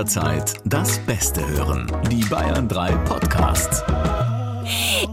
jederzeit 0.00 0.54
das 0.64 0.98
Beste 1.00 1.46
hören. 1.46 1.86
Die 2.10 2.24
Bayern 2.24 2.66
3 2.68 2.90
Podcasts. 3.04 3.82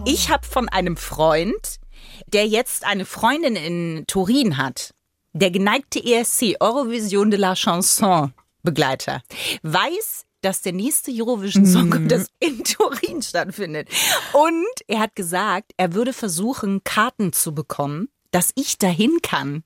Ich 0.06 0.30
habe 0.30 0.48
von 0.48 0.70
einem 0.70 0.96
Freund, 0.96 1.82
der 2.28 2.48
jetzt 2.48 2.86
eine 2.86 3.04
Freundin 3.04 3.58
in 3.58 4.06
Turin 4.08 4.56
hat, 4.56 4.94
der 5.34 5.52
geneigte 5.52 6.02
ESC 6.02 6.56
Eurovision 6.62 7.32
de 7.32 7.38
la 7.38 7.54
Chanson 7.54 8.34
Begleiter, 8.64 9.24
weiß, 9.64 10.24
dass 10.40 10.62
der 10.62 10.72
nächste 10.72 11.12
Eurovision 11.12 11.66
Song 11.66 11.90
Contest 11.90 12.32
in 12.40 12.64
Turin 12.64 13.22
stattfindet. 13.22 13.90
Und 14.32 14.66
er 14.88 15.00
hat 15.00 15.18
gesagt, 15.18 15.74
er 15.76 15.96
würde 15.96 16.14
versuchen, 16.14 16.82
Karten 16.86 17.34
zu 17.34 17.54
bekommen, 17.54 18.08
dass 18.32 18.54
ich 18.56 18.78
dahin 18.78 19.18
kann. 19.22 19.66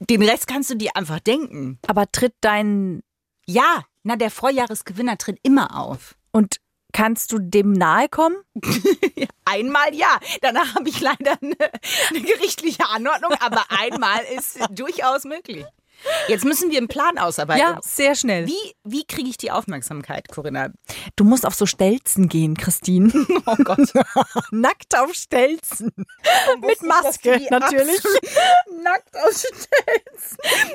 Den 0.00 0.24
Rest 0.24 0.48
kannst 0.48 0.68
du 0.70 0.74
dir 0.74 0.96
einfach 0.96 1.20
denken. 1.20 1.78
Aber 1.86 2.10
tritt 2.10 2.34
dein 2.40 3.04
Ja, 3.46 3.84
na, 4.08 4.16
der 4.16 4.30
Vorjahresgewinner 4.30 5.18
tritt 5.18 5.38
immer 5.42 5.78
auf. 5.78 6.16
und 6.32 6.56
kannst 6.94 7.30
du 7.30 7.38
dem 7.38 7.72
nahe 7.72 8.08
kommen? 8.08 8.36
Einmal 9.44 9.94
ja, 9.94 10.18
danach 10.40 10.74
habe 10.74 10.88
ich 10.88 10.98
leider 11.00 11.36
eine, 11.42 11.56
eine 12.08 12.20
gerichtliche 12.22 12.86
Anordnung, 12.88 13.32
aber 13.40 13.66
einmal 13.68 14.20
ist 14.34 14.58
durchaus 14.70 15.24
möglich. 15.24 15.66
Jetzt 16.28 16.44
müssen 16.44 16.70
wir 16.70 16.78
einen 16.78 16.88
Plan 16.88 17.18
ausarbeiten. 17.18 17.60
Ja, 17.60 17.78
sehr 17.82 18.14
schnell. 18.14 18.46
Wie, 18.46 18.74
wie 18.84 19.04
kriege 19.04 19.28
ich 19.28 19.36
die 19.36 19.50
Aufmerksamkeit, 19.50 20.28
Corinna? 20.28 20.70
Du 21.16 21.24
musst 21.24 21.44
auf 21.44 21.54
so 21.54 21.66
Stelzen 21.66 22.28
gehen, 22.28 22.56
Christine. 22.56 23.12
Oh 23.46 23.56
Gott. 23.56 23.92
Nackt 24.50 24.96
auf 24.96 25.12
Stelzen. 25.14 25.92
Mit 26.60 26.82
Maske, 26.82 27.46
natürlich. 27.50 28.00
Nackt 28.82 29.16
aus 29.16 29.40
Stelzen. 29.40 30.07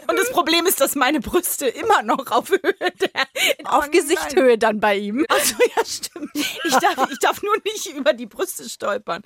Und 0.08 0.18
das 0.18 0.32
Problem 0.32 0.66
ist, 0.66 0.82
dass 0.82 0.96
meine 0.96 1.20
Brüste 1.20 1.68
immer 1.68 2.04
noch 2.04 2.32
auf 2.32 2.50
Höhe 2.50 2.62
der... 2.80 3.24
Auf 3.66 3.90
Gesichthöhe 3.92 4.58
dann 4.58 4.80
bei 4.80 4.98
ihm. 4.98 5.26
Also 5.34 5.56
ja, 5.76 5.84
stimmt. 5.86 6.30
Ich 6.36 6.76
darf, 6.78 7.10
ich 7.12 7.20
darf 7.20 7.42
nur 7.42 7.56
nicht 7.66 7.88
über 7.96 8.14
die 8.14 8.28
Brüste 8.28 8.70
stolpern. 8.70 9.24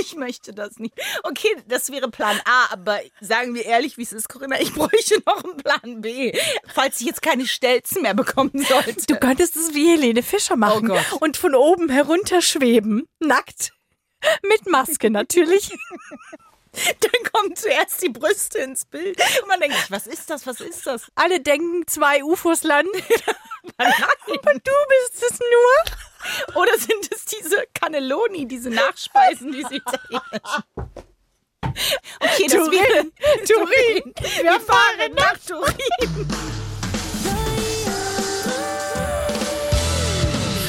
Ich 0.00 0.16
möchte 0.16 0.54
das 0.54 0.78
nicht. 0.78 0.94
Okay, 1.22 1.48
das 1.66 1.90
wäre 1.90 2.10
Plan 2.10 2.40
A, 2.44 2.72
aber 2.72 3.00
sagen 3.20 3.54
wir 3.54 3.64
ehrlich, 3.66 3.98
wie 3.98 4.02
es 4.02 4.12
ist, 4.12 4.28
Corinna, 4.28 4.60
ich 4.60 4.72
bräuchte 4.72 5.22
noch 5.26 5.44
einen 5.44 5.56
Plan 5.58 6.00
B, 6.00 6.32
falls 6.72 7.00
ich 7.00 7.06
jetzt 7.06 7.22
keine 7.22 7.46
Stelzen 7.46 8.02
mehr 8.02 8.14
bekommen 8.14 8.52
sollte. 8.54 9.06
Du 9.06 9.16
könntest 9.16 9.56
es 9.56 9.74
wie 9.74 9.90
Helene 9.90 10.22
Fischer 10.22 10.56
machen 10.56 10.90
Oh 10.90 11.16
und 11.20 11.36
von 11.36 11.54
oben 11.54 11.88
herunterschweben. 11.88 13.06
Nackt. 13.18 13.72
Mit 14.42 14.66
Maske 14.66 15.10
natürlich. 15.10 15.70
Dann 17.00 17.32
kommen 17.32 17.56
zuerst 17.56 18.02
die 18.02 18.08
Brüste 18.08 18.58
ins 18.58 18.84
Bild. 18.84 19.18
Und 19.42 19.48
man 19.48 19.60
denkt 19.60 19.76
was 19.90 20.06
ist 20.06 20.30
das, 20.30 20.46
was 20.46 20.60
ist 20.60 20.86
das? 20.86 21.10
Alle 21.14 21.40
denken, 21.40 21.86
zwei 21.86 22.22
UFOs 22.22 22.62
landen. 22.62 22.92
Und 22.96 24.66
du 24.66 24.72
bist 24.88 25.22
es 25.30 25.38
nur. 25.38 26.56
Oder 26.62 26.76
sind 26.78 27.08
es 27.12 27.24
diese 27.24 27.64
Cannelloni, 27.74 28.46
diese 28.46 28.70
Nachspeisen, 28.70 29.52
diese 29.52 29.74
italienischen? 29.76 30.64
Okay, 32.18 32.46
das 32.48 32.52
Turin. 32.52 32.72
wäre 32.72 33.04
Turin. 33.46 34.14
Wir 34.42 34.60
fahren 34.60 35.14
nach 35.14 35.36
Turin. 35.46 36.26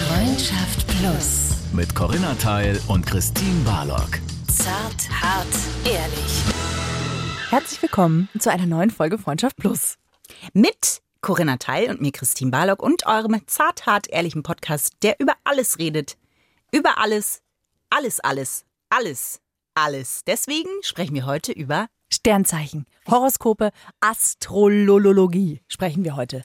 Freundschaft 0.08 0.86
Plus. 0.88 1.52
Mit 1.74 1.96
Corinna 1.96 2.36
Teil 2.36 2.80
und 2.88 3.08
Christine 3.08 3.64
Barlock. 3.66 4.20
Zart, 4.62 5.10
hart, 5.10 5.48
ehrlich. 5.86 6.44
Herzlich 7.50 7.82
willkommen 7.82 8.30
zu 8.38 8.52
einer 8.52 8.68
neuen 8.68 8.92
Folge 8.92 9.18
Freundschaft 9.18 9.58
Plus. 9.58 9.98
Mit 10.54 11.02
Corinna 11.22 11.58
Teil 11.58 11.90
und 11.90 12.00
mir 12.00 12.12
Christine 12.12 12.52
Barlock 12.52 12.84
und 12.84 13.08
eurem 13.08 13.42
zart, 13.48 13.88
hart, 13.88 14.08
ehrlichen 14.10 14.44
Podcast, 14.44 14.94
der 15.02 15.20
über 15.20 15.34
alles 15.46 15.80
redet. 15.80 16.16
Über 16.72 17.00
alles, 17.00 17.42
alles, 17.90 18.20
alles, 18.20 18.66
alles, 18.92 19.42
alles. 19.74 20.22
Deswegen 20.28 20.70
sprechen 20.84 21.16
wir 21.16 21.26
heute 21.26 21.54
über 21.54 21.88
Sternzeichen, 22.14 22.86
Horoskope, 23.10 23.72
Astrologie 24.00 25.64
sprechen 25.70 26.04
wir 26.04 26.16
heute. 26.16 26.44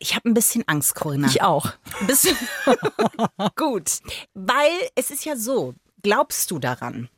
Ich 0.00 0.14
habe 0.14 0.28
ein 0.28 0.34
bisschen 0.34 0.64
Angst, 0.66 0.96
Corinna. 0.96 1.28
Ich 1.28 1.40
auch. 1.40 1.72
Ein 1.98 2.08
bisschen. 2.08 2.36
Gut. 3.56 4.00
Weil 4.34 4.72
es 4.96 5.10
ist 5.10 5.24
ja 5.24 5.34
so. 5.34 5.74
Glaubst 6.02 6.50
du 6.50 6.58
daran? 6.58 7.08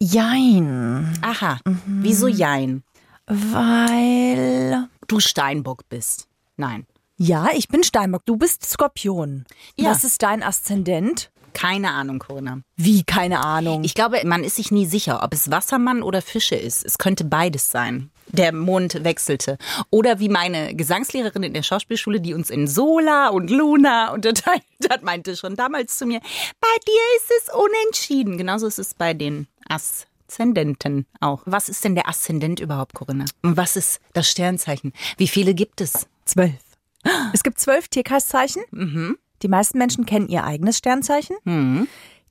Jein. 0.00 1.18
Aha. 1.22 1.58
Wieso 1.86 2.26
Jein? 2.26 2.82
Weil. 3.26 4.88
Du 5.08 5.20
Steinbock 5.20 5.88
bist. 5.88 6.28
Nein. 6.56 6.86
Ja, 7.16 7.48
ich 7.54 7.68
bin 7.68 7.82
Steinbock, 7.82 8.26
du 8.26 8.36
bist 8.36 8.64
Skorpion. 8.64 9.46
Ja. 9.76 9.90
Was 9.90 10.04
ist 10.04 10.22
dein 10.22 10.42
Aszendent? 10.42 11.30
Keine 11.54 11.92
Ahnung, 11.92 12.18
Corinna. 12.18 12.60
Wie, 12.76 13.02
keine 13.02 13.42
Ahnung. 13.42 13.82
Ich 13.84 13.94
glaube, 13.94 14.20
man 14.26 14.44
ist 14.44 14.56
sich 14.56 14.70
nie 14.70 14.84
sicher, 14.84 15.22
ob 15.22 15.32
es 15.32 15.50
Wassermann 15.50 16.02
oder 16.02 16.20
Fische 16.20 16.56
ist. 16.56 16.84
Es 16.84 16.98
könnte 16.98 17.24
beides 17.24 17.70
sein. 17.70 18.10
Der 18.28 18.52
Mond 18.52 19.04
wechselte. 19.04 19.58
Oder 19.90 20.18
wie 20.18 20.28
meine 20.28 20.74
Gesangslehrerin 20.74 21.42
in 21.42 21.54
der 21.54 21.62
Schauspielschule, 21.62 22.20
die 22.20 22.34
uns 22.34 22.50
in 22.50 22.66
Sola 22.66 23.28
und 23.28 23.50
Luna 23.50 24.12
unterteilt 24.12 24.62
hat, 24.90 25.02
meinte 25.02 25.36
schon 25.36 25.56
damals 25.56 25.96
zu 25.96 26.06
mir, 26.06 26.20
bei 26.60 26.76
dir 26.86 27.00
ist 27.18 27.30
es 27.38 27.54
unentschieden. 27.54 28.36
Genauso 28.36 28.66
ist 28.66 28.78
es 28.78 28.94
bei 28.94 29.14
den 29.14 29.46
Aszendenten 29.68 31.06
auch. 31.20 31.42
Was 31.46 31.68
ist 31.68 31.84
denn 31.84 31.94
der 31.94 32.08
Aszendent 32.08 32.60
überhaupt, 32.60 32.94
Corinna? 32.94 33.24
Und 33.42 33.56
was 33.56 33.76
ist 33.76 34.00
das 34.12 34.28
Sternzeichen? 34.28 34.92
Wie 35.16 35.28
viele 35.28 35.54
gibt 35.54 35.80
es? 35.80 36.06
zwölf. 36.26 36.52
Es 37.32 37.42
gibt 37.42 37.58
zwölf 37.58 37.88
Tierkreiszeichen. 37.88 38.62
Mhm. 38.70 39.16
Die 39.42 39.48
meisten 39.48 39.78
Menschen 39.78 40.06
kennen 40.06 40.28
ihr 40.28 40.44
eigenes 40.44 40.78
Sternzeichen, 40.78 41.36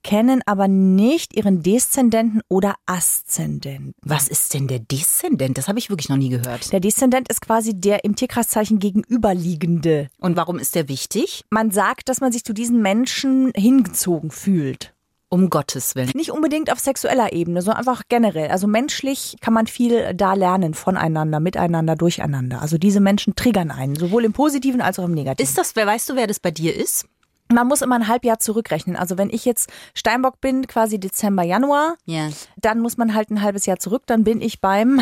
kennen 0.05 0.43
aber 0.45 0.67
nicht 0.67 1.35
ihren 1.35 1.63
Deszendenten 1.63 2.41
oder 2.47 2.75
Aszendenten. 2.85 3.95
Was 4.03 4.27
ist 4.27 4.53
denn 4.53 4.67
der 4.67 4.77
Deszendent? 4.77 5.57
Das 5.57 5.67
habe 5.67 5.79
ich 5.79 5.89
wirklich 5.89 6.09
noch 6.09 6.17
nie 6.17 6.29
gehört. 6.29 6.71
Der 6.71 6.79
Deszendent 6.79 7.27
ist 7.27 7.41
quasi 7.41 7.73
der 7.73 8.03
im 8.03 8.15
Tierkreiszeichen 8.15 8.77
gegenüberliegende. 8.77 10.09
Und 10.19 10.37
warum 10.37 10.59
ist 10.59 10.75
der 10.75 10.89
wichtig? 10.89 11.43
Man 11.49 11.71
sagt, 11.71 12.07
dass 12.07 12.21
man 12.21 12.31
sich 12.31 12.43
zu 12.43 12.53
diesen 12.53 12.83
Menschen 12.83 13.51
hingezogen 13.55 14.29
fühlt. 14.29 14.93
Um 15.29 15.49
Gottes 15.49 15.95
Willen. 15.95 16.11
Nicht 16.13 16.31
unbedingt 16.31 16.71
auf 16.71 16.77
sexueller 16.77 17.33
Ebene, 17.33 17.63
sondern 17.63 17.79
einfach 17.79 18.03
generell. 18.07 18.51
Also 18.51 18.67
menschlich 18.67 19.37
kann 19.41 19.55
man 19.55 19.65
viel 19.65 20.13
da 20.13 20.35
lernen, 20.35 20.75
voneinander, 20.75 21.39
miteinander, 21.39 21.95
durcheinander. 21.95 22.61
Also 22.61 22.77
diese 22.77 22.99
Menschen 22.99 23.35
triggern 23.35 23.71
einen, 23.71 23.95
sowohl 23.95 24.23
im 24.23 24.33
Positiven 24.33 24.81
als 24.81 24.99
auch 24.99 25.05
im 25.05 25.15
Negativen. 25.15 25.49
Ist 25.49 25.57
das, 25.57 25.75
wer 25.75 25.87
weißt 25.87 26.07
du, 26.11 26.15
wer 26.15 26.27
das 26.27 26.39
bei 26.39 26.51
dir 26.51 26.75
ist? 26.75 27.07
Man 27.51 27.67
muss 27.67 27.81
immer 27.81 27.95
ein 27.95 28.07
Halbjahr 28.07 28.39
zurückrechnen. 28.39 28.95
Also 28.95 29.17
wenn 29.17 29.29
ich 29.29 29.45
jetzt 29.45 29.71
Steinbock 29.93 30.41
bin, 30.41 30.65
quasi 30.67 30.99
Dezember, 30.99 31.43
Januar, 31.43 31.95
Ja. 32.05 32.29
dann 32.57 32.79
muss 32.79 32.97
man 32.97 33.13
halt 33.13 33.29
ein 33.29 33.41
halbes 33.41 33.65
Jahr 33.65 33.77
zurück, 33.79 34.03
dann 34.07 34.23
bin 34.23 34.41
ich 34.41 34.61
beim 34.61 34.99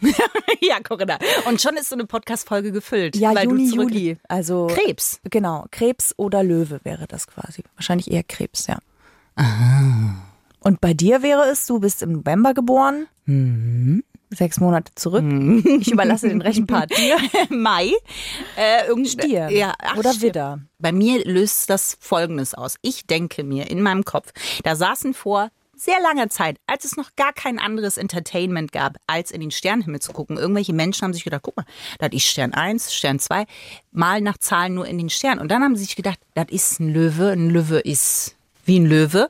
ja, 0.60 0.80
Corinna. 0.80 1.18
Und 1.46 1.60
schon 1.60 1.76
ist 1.76 1.88
so 1.88 1.96
eine 1.96 2.06
Podcast-Folge 2.06 2.72
gefüllt. 2.72 3.16
ja, 3.16 3.32
Juni, 3.42 3.68
Juli. 3.68 4.16
Also 4.28 4.68
Krebs. 4.68 5.20
Genau, 5.24 5.66
Krebs 5.70 6.14
oder 6.16 6.42
Löwe 6.42 6.80
wäre 6.84 7.06
das 7.06 7.26
quasi. 7.26 7.62
Wahrscheinlich 7.74 8.10
eher 8.10 8.22
Krebs, 8.22 8.68
ja. 8.68 8.78
Und 10.60 10.80
bei 10.80 10.94
dir 10.94 11.22
wäre 11.22 11.42
es, 11.50 11.66
du 11.66 11.78
bist 11.80 12.02
im 12.02 12.12
November 12.12 12.54
geboren, 12.54 13.06
Mhm. 13.26 14.04
Sechs 14.36 14.60
Monate 14.60 14.92
zurück. 14.94 15.24
Ich 15.80 15.90
überlasse 15.90 16.28
den 16.28 16.40
Rechenpart 16.42 16.90
dir. 16.96 17.16
Mai. 17.56 17.92
Äh, 18.56 18.86
irgend- 18.86 19.08
Stier 19.08 19.50
Ja, 19.50 19.74
ach, 19.82 19.96
oder. 19.96 20.12
Widder. 20.20 20.60
Bei 20.78 20.92
mir 20.92 21.24
löst 21.24 21.70
das 21.70 21.96
Folgendes 22.00 22.54
aus. 22.54 22.76
Ich 22.82 23.06
denke 23.06 23.44
mir 23.44 23.70
in 23.70 23.82
meinem 23.82 24.04
Kopf, 24.04 24.32
da 24.62 24.76
saßen 24.76 25.14
vor 25.14 25.48
sehr 25.78 26.00
langer 26.00 26.30
Zeit, 26.30 26.56
als 26.66 26.84
es 26.86 26.96
noch 26.96 27.10
gar 27.16 27.34
kein 27.34 27.58
anderes 27.58 27.98
Entertainment 27.98 28.72
gab, 28.72 28.96
als 29.06 29.30
in 29.30 29.42
den 29.42 29.50
Sternenhimmel 29.50 30.00
zu 30.00 30.12
gucken. 30.12 30.38
Irgendwelche 30.38 30.72
Menschen 30.72 31.04
haben 31.04 31.12
sich 31.12 31.24
gedacht, 31.24 31.42
guck 31.42 31.56
mal, 31.58 31.66
das 31.98 32.10
ist 32.12 32.24
Stern 32.24 32.54
1, 32.54 32.94
Stern 32.94 33.18
2, 33.18 33.44
mal 33.92 34.22
nach 34.22 34.38
Zahlen 34.38 34.72
nur 34.74 34.86
in 34.86 34.96
den 34.96 35.10
Sternen. 35.10 35.38
Und 35.40 35.48
dann 35.50 35.62
haben 35.62 35.76
sie 35.76 35.84
sich 35.84 35.94
gedacht, 35.96 36.18
das 36.34 36.46
ist 36.48 36.80
ein 36.80 36.92
Löwe, 36.94 37.30
ein 37.32 37.50
Löwe 37.50 37.78
ist 37.80 38.36
wie 38.64 38.78
ein 38.80 38.86
Löwe. 38.86 39.28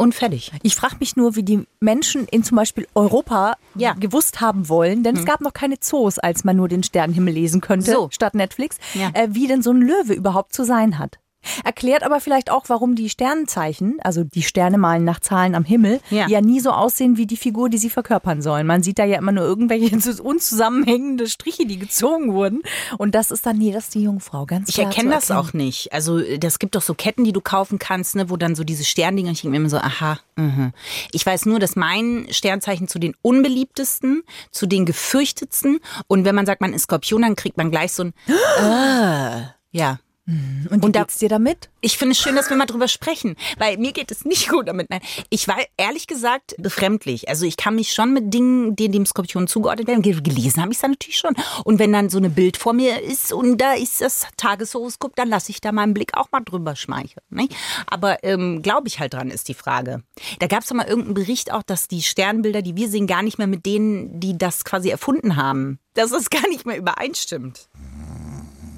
Und 0.00 0.14
fertig. 0.14 0.52
Ich 0.62 0.76
frage 0.76 0.94
mich 1.00 1.16
nur, 1.16 1.34
wie 1.34 1.42
die 1.42 1.66
Menschen 1.80 2.26
in 2.28 2.44
zum 2.44 2.56
Beispiel 2.56 2.86
Europa 2.94 3.56
Ja. 3.74 3.94
Hm. 3.94 4.00
gewusst 4.00 4.40
haben 4.40 4.68
wollen, 4.68 5.02
denn 5.02 5.16
es 5.16 5.24
gab 5.24 5.40
noch 5.40 5.52
keine 5.52 5.80
Zoos, 5.80 6.18
als 6.20 6.44
man 6.44 6.56
nur 6.56 6.68
den 6.68 6.84
Sternenhimmel 6.84 7.34
lesen 7.34 7.60
könnte, 7.60 7.90
So. 7.92 8.08
statt 8.12 8.34
Netflix, 8.34 8.76
Ja. 8.94 9.10
äh, 9.14 9.26
wie 9.32 9.48
denn 9.48 9.60
so 9.60 9.72
ein 9.72 9.80
Löwe 9.82 10.12
überhaupt 10.14 10.52
zu 10.54 10.64
sein 10.64 10.98
hat. 11.00 11.18
Erklärt 11.64 12.02
aber 12.02 12.20
vielleicht 12.20 12.50
auch, 12.50 12.64
warum 12.68 12.94
die 12.94 13.08
Sternenzeichen, 13.08 13.98
also 14.02 14.24
die 14.24 14.42
Sterne 14.42 14.78
malen 14.78 15.04
nach 15.04 15.20
Zahlen 15.20 15.54
am 15.54 15.64
Himmel, 15.64 16.00
Ja. 16.10 16.28
ja. 16.28 16.40
nie 16.40 16.60
so 16.60 16.70
aussehen 16.70 17.16
wie 17.16 17.26
die 17.26 17.36
Figur, 17.36 17.68
die 17.68 17.78
sie 17.78 17.90
verkörpern 17.90 18.42
sollen. 18.42 18.66
Man 18.66 18.82
sieht 18.82 18.98
da 18.98 19.04
ja 19.04 19.18
immer 19.18 19.32
nur 19.32 19.44
irgendwelche 19.44 19.96
unzusammenhängende 20.22 21.26
Striche, 21.28 21.66
die 21.66 21.78
gezogen 21.78 22.32
wurden. 22.32 22.62
Und 22.96 23.14
das 23.14 23.30
ist 23.30 23.46
dann, 23.46 23.58
nee, 23.58 23.72
das 23.72 23.84
ist 23.84 23.94
die 23.94 24.02
Jungfrau, 24.02 24.46
ganz 24.46 24.68
Ich 24.68 24.74
klar 24.76 24.86
erkenne 24.88 25.10
zu 25.10 25.14
das 25.14 25.30
auch 25.30 25.52
nicht. 25.52 25.92
Also 25.92 26.20
das 26.38 26.58
gibt 26.58 26.74
doch 26.74 26.82
so 26.82 26.94
Ketten, 26.94 27.24
die 27.24 27.32
du 27.32 27.40
kaufen 27.40 27.78
kannst, 27.78 28.16
ne, 28.16 28.30
wo 28.30 28.36
dann 28.36 28.54
so 28.54 28.64
diese 28.64 28.84
Sterndinger, 28.84 29.30
ich 29.32 29.42
denke 29.42 29.50
mir 29.52 29.56
immer 29.58 29.70
so, 29.70 29.78
aha, 29.78 30.18
mhm. 30.36 30.72
Ich 31.12 31.24
weiß 31.24 31.46
nur, 31.46 31.58
dass 31.58 31.76
mein 31.76 32.26
Sternzeichen 32.30 32.88
zu 32.88 32.98
den 32.98 33.14
unbeliebtesten, 33.22 34.22
zu 34.50 34.66
den 34.66 34.84
gefürchtetsten 34.86 35.78
und 36.06 36.24
wenn 36.24 36.34
man 36.34 36.46
sagt, 36.46 36.60
man 36.60 36.72
ist 36.72 36.82
Skorpion, 36.82 37.22
dann 37.22 37.36
kriegt 37.36 37.56
man 37.56 37.70
gleich 37.70 37.92
so 37.92 38.04
ein, 38.04 38.14
äh, 38.28 39.42
Ja. 39.70 39.98
Und 40.28 40.82
wie 40.82 40.84
Und 40.86 40.94
da- 40.96 41.00
geht's 41.00 41.18
dir 41.18 41.28
damit? 41.30 41.70
Ich 41.80 41.96
finde 41.96 42.12
es 42.12 42.18
schön, 42.18 42.36
dass 42.36 42.50
wir 42.50 42.56
mal 42.56 42.66
drüber 42.66 42.86
sprechen, 42.88 43.36
weil 43.56 43.78
mir 43.78 43.92
geht 43.92 44.10
es 44.10 44.24
nicht 44.26 44.48
gut 44.50 44.68
damit. 44.68 44.90
Nein, 44.90 45.00
ich 45.30 45.48
war 45.48 45.56
ehrlich 45.78 46.06
gesagt 46.06 46.54
befremdlich. 46.58 47.28
Also 47.28 47.46
ich 47.46 47.56
kann 47.56 47.74
mich 47.76 47.92
schon 47.94 48.12
mit 48.12 48.34
Dingen, 48.34 48.76
die 48.76 48.90
dem 48.90 49.06
Skorpion 49.06 49.46
zugeordnet 49.46 49.86
werden, 49.88 50.02
ge- 50.02 50.20
gelesen 50.20 50.60
habe 50.60 50.72
ich 50.72 50.76
es 50.78 50.82
dann 50.82 50.90
natürlich 50.90 51.16
schon. 51.18 51.34
Und 51.64 51.78
wenn 51.78 51.92
dann 51.92 52.10
so 52.10 52.18
eine 52.18 52.28
Bild 52.30 52.56
vor 52.58 52.72
mir 52.74 53.00
ist 53.02 53.32
und 53.32 53.58
da 53.58 53.72
ist 53.74 54.00
das 54.02 54.26
Tageshoroskop, 54.36 55.16
dann 55.16 55.28
lasse 55.28 55.50
ich 55.50 55.60
da 55.60 55.72
meinen 55.72 55.94
Blick 55.94 56.14
auch 56.16 56.30
mal 56.30 56.40
drüber 56.40 56.76
schmeicheln. 56.76 57.24
Nicht? 57.30 57.54
Aber 57.86 58.22
ähm, 58.24 58.60
glaube 58.62 58.88
ich 58.88 59.00
halt 59.00 59.14
dran, 59.14 59.30
ist 59.30 59.48
die 59.48 59.54
Frage. 59.54 60.02
Da 60.40 60.46
gab 60.46 60.60
es 60.62 60.68
doch 60.68 60.76
mal 60.76 60.86
irgendeinen 60.86 61.14
Bericht 61.14 61.52
auch, 61.52 61.62
dass 61.62 61.88
die 61.88 62.02
Sternbilder, 62.02 62.60
die 62.62 62.76
wir 62.76 62.88
sehen, 62.90 63.06
gar 63.06 63.22
nicht 63.22 63.38
mehr 63.38 63.46
mit 63.46 63.64
denen, 63.64 64.20
die 64.20 64.36
das 64.36 64.64
quasi 64.64 64.90
erfunden 64.90 65.36
haben, 65.36 65.78
dass 65.94 66.12
es 66.12 66.28
gar 66.30 66.46
nicht 66.48 66.66
mehr 66.66 66.76
übereinstimmt. 66.76 67.67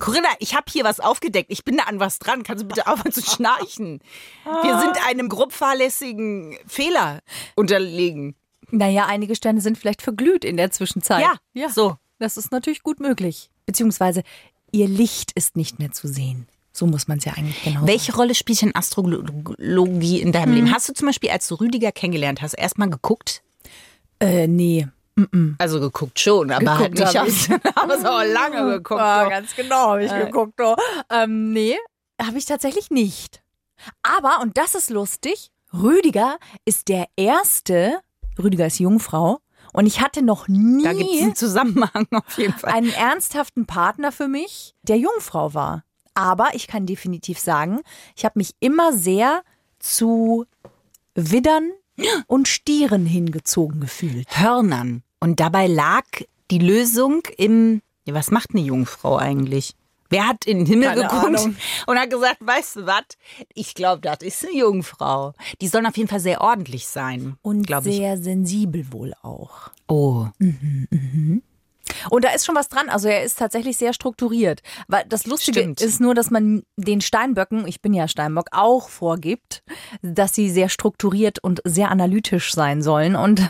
Corinna, 0.00 0.28
ich 0.40 0.54
habe 0.54 0.64
hier 0.68 0.84
was 0.84 0.98
aufgedeckt. 0.98 1.52
Ich 1.52 1.64
bin 1.64 1.76
da 1.76 1.84
an 1.84 2.00
was 2.00 2.18
dran. 2.18 2.42
Kannst 2.42 2.64
du 2.64 2.68
bitte 2.68 2.86
aufhören 2.86 3.12
zu 3.12 3.22
schnarchen? 3.22 4.00
Wir 4.62 4.80
sind 4.80 5.06
einem 5.06 5.28
grob 5.28 5.52
fahrlässigen 5.52 6.56
Fehler 6.66 7.20
unterlegen. 7.54 8.34
Naja, 8.70 9.06
einige 9.06 9.36
Sterne 9.36 9.60
sind 9.60 9.78
vielleicht 9.78 10.02
verglüht 10.02 10.44
in 10.44 10.56
der 10.56 10.70
Zwischenzeit. 10.70 11.24
Ja, 11.52 11.68
so. 11.68 11.96
Das 12.18 12.36
ist 12.36 12.52
natürlich 12.52 12.82
gut 12.82 13.00
möglich. 13.00 13.50
Beziehungsweise 13.66 14.22
ihr 14.72 14.88
Licht 14.88 15.32
ist 15.32 15.56
nicht 15.56 15.78
mehr 15.78 15.92
zu 15.92 16.08
sehen. 16.08 16.46
So 16.72 16.86
muss 16.86 17.08
man 17.08 17.18
es 17.18 17.24
ja 17.24 17.32
eigentlich 17.32 17.62
genau 17.64 17.86
Welche 17.86 18.14
Rolle 18.14 18.34
spielt 18.34 18.62
denn 18.62 18.74
Astrologie 18.74 20.20
in 20.20 20.32
deinem 20.32 20.52
Leben? 20.52 20.72
Hast 20.72 20.88
du 20.88 20.92
zum 20.92 21.06
Beispiel, 21.08 21.30
als 21.30 21.48
du 21.48 21.56
Rüdiger 21.56 21.92
kennengelernt 21.92 22.42
hast, 22.42 22.54
erstmal 22.54 22.88
geguckt? 22.88 23.42
Äh, 24.20 24.46
nee. 24.46 24.86
Also 25.58 25.80
geguckt 25.80 26.18
schon, 26.18 26.50
aber 26.50 26.78
halt 26.78 26.94
Geguckt 26.94 27.14
nicht 27.14 27.50
hab 27.50 27.66
aus. 27.66 27.74
aber 27.76 27.98
so 27.98 28.32
lange 28.32 28.72
geguckt. 28.72 29.00
Ja, 29.00 29.24
doch. 29.24 29.30
ganz 29.30 29.54
genau 29.54 29.90
habe 29.90 30.04
ich 30.04 30.12
geguckt. 30.12 30.60
Oh. 30.60 30.76
Ähm, 31.10 31.52
nee, 31.52 31.76
habe 32.20 32.38
ich 32.38 32.46
tatsächlich 32.46 32.90
nicht. 32.90 33.42
Aber, 34.02 34.40
und 34.42 34.58
das 34.58 34.74
ist 34.74 34.90
lustig, 34.90 35.50
Rüdiger 35.72 36.38
ist 36.64 36.88
der 36.88 37.06
erste, 37.16 38.00
Rüdiger 38.38 38.66
ist 38.66 38.78
Jungfrau, 38.78 39.40
und 39.72 39.86
ich 39.86 40.00
hatte 40.00 40.22
noch 40.22 40.48
nie 40.48 40.82
Da 40.82 40.92
gibt 40.92 41.10
es 41.10 41.22
einen 41.22 41.34
Zusammenhang 41.34 42.06
auf 42.10 42.38
jeden 42.38 42.54
Fall. 42.54 42.72
einen 42.72 42.92
ernsthaften 42.92 43.66
Partner 43.66 44.12
für 44.12 44.28
mich, 44.28 44.74
der 44.82 44.96
Jungfrau 44.96 45.54
war. 45.54 45.84
Aber 46.14 46.48
ich 46.54 46.66
kann 46.66 46.86
definitiv 46.86 47.38
sagen, 47.38 47.80
ich 48.16 48.24
habe 48.24 48.38
mich 48.38 48.54
immer 48.58 48.92
sehr 48.92 49.42
zu 49.78 50.44
Widdern 51.14 51.70
und 52.26 52.48
Stieren 52.48 53.06
hingezogen 53.06 53.80
gefühlt. 53.80 54.26
Hörnern. 54.38 55.02
Und 55.20 55.38
dabei 55.40 55.66
lag 55.66 56.04
die 56.50 56.58
Lösung 56.58 57.22
im, 57.36 57.82
ja, 58.04 58.14
was 58.14 58.30
macht 58.30 58.50
eine 58.52 58.62
Jungfrau 58.62 59.16
eigentlich? 59.16 59.74
Wer 60.08 60.26
hat 60.26 60.44
in 60.44 60.58
den 60.58 60.66
Himmel 60.66 60.88
Keine 60.88 61.02
geguckt 61.02 61.24
Ahnung. 61.24 61.56
und 61.86 61.98
hat 61.98 62.10
gesagt, 62.10 62.38
weißt 62.40 62.76
du 62.76 62.86
was? 62.86 63.04
Ich 63.54 63.74
glaube, 63.74 64.00
das 64.00 64.18
ist 64.22 64.44
eine 64.44 64.56
Jungfrau. 64.56 65.34
Die 65.60 65.68
sollen 65.68 65.86
auf 65.86 65.96
jeden 65.96 66.08
Fall 66.08 66.18
sehr 66.18 66.40
ordentlich 66.40 66.88
sein. 66.88 67.36
Und 67.42 67.66
glaube 67.66 67.90
ich. 67.90 67.96
sehr 67.96 68.18
sensibel 68.18 68.92
wohl 68.92 69.14
auch. 69.22 69.70
Oh. 69.86 70.26
Und 72.10 72.24
da 72.24 72.30
ist 72.30 72.44
schon 72.44 72.56
was 72.56 72.68
dran. 72.68 72.88
Also 72.88 73.06
er 73.06 73.22
ist 73.22 73.38
tatsächlich 73.38 73.76
sehr 73.76 73.92
strukturiert. 73.92 74.62
Weil 74.88 75.04
das 75.08 75.26
Lustige 75.26 75.60
Stimmt. 75.60 75.80
ist 75.80 76.00
nur, 76.00 76.14
dass 76.14 76.30
man 76.30 76.64
den 76.76 77.00
Steinböcken, 77.00 77.68
ich 77.68 77.80
bin 77.80 77.94
ja 77.94 78.08
Steinbock, 78.08 78.46
auch 78.50 78.88
vorgibt, 78.88 79.62
dass 80.02 80.34
sie 80.34 80.50
sehr 80.50 80.68
strukturiert 80.68 81.38
und 81.38 81.60
sehr 81.64 81.90
analytisch 81.90 82.52
sein 82.52 82.82
sollen. 82.82 83.14
Und 83.14 83.48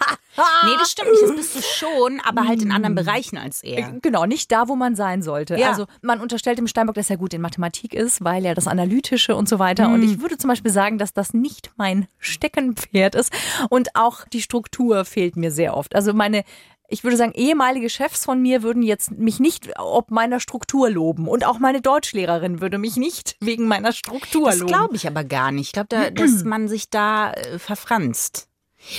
Nee, 0.64 0.76
das 0.78 0.92
stimmt 0.92 1.10
nicht. 1.10 1.22
Das 1.22 1.32
bist 1.32 1.56
du 1.56 1.62
schon, 1.62 2.20
aber 2.20 2.46
halt 2.46 2.62
in 2.62 2.70
anderen 2.70 2.94
Bereichen 2.94 3.38
als 3.38 3.62
er. 3.64 3.90
genau, 4.00 4.24
nicht 4.24 4.52
da, 4.52 4.68
wo 4.68 4.76
man 4.76 4.94
sein 4.94 5.22
sollte. 5.22 5.56
Ja. 5.56 5.70
Also 5.70 5.86
man 6.00 6.20
unterstellt 6.20 6.58
dem 6.58 6.68
Steinbock, 6.68 6.94
dass 6.94 7.10
er 7.10 7.16
gut 7.16 7.34
in 7.34 7.40
Mathematik 7.40 7.92
ist, 7.92 8.22
weil 8.22 8.44
er 8.44 8.54
das 8.54 8.68
Analytische 8.68 9.34
und 9.34 9.48
so 9.48 9.58
weiter. 9.58 9.88
Und 9.88 10.02
ich 10.02 10.20
würde 10.20 10.38
zum 10.38 10.48
Beispiel 10.48 10.70
sagen, 10.70 10.98
dass 10.98 11.12
das 11.12 11.34
nicht 11.34 11.72
mein 11.76 12.06
Steckenpferd 12.18 13.16
ist. 13.16 13.32
Und 13.68 13.96
auch 13.96 14.26
die 14.28 14.40
Struktur 14.40 15.04
fehlt 15.04 15.36
mir 15.36 15.50
sehr 15.50 15.76
oft. 15.76 15.96
Also 15.96 16.12
meine 16.12 16.44
ich 16.90 17.04
würde 17.04 17.18
sagen, 17.18 17.32
ehemalige 17.34 17.90
Chefs 17.90 18.24
von 18.24 18.40
mir 18.40 18.62
würden 18.62 18.82
jetzt 18.82 19.10
mich 19.10 19.40
nicht 19.40 19.68
ob 19.78 20.10
meiner 20.10 20.40
Struktur 20.40 20.88
loben. 20.88 21.28
Und 21.28 21.44
auch 21.46 21.58
meine 21.58 21.82
Deutschlehrerin 21.82 22.62
würde 22.62 22.78
mich 22.78 22.96
nicht 22.96 23.36
wegen 23.40 23.68
meiner 23.68 23.92
Struktur 23.92 24.46
Das 24.46 24.60
loben. 24.60 24.72
glaube 24.72 24.96
ich 24.96 25.06
aber 25.06 25.22
gar 25.22 25.52
nicht. 25.52 25.66
Ich 25.66 25.72
glaube, 25.74 25.88
da, 25.90 26.10
dass 26.10 26.44
man 26.44 26.66
sich 26.66 26.88
da 26.88 27.32
äh, 27.32 27.58
verfranst. 27.58 28.47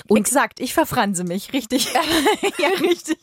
Und 0.07 0.19
Exakt, 0.19 0.59
ich 0.59 0.73
verfranse 0.73 1.23
mich, 1.23 1.53
richtig. 1.53 1.93
ja, 2.59 2.69
richtig. 2.81 3.17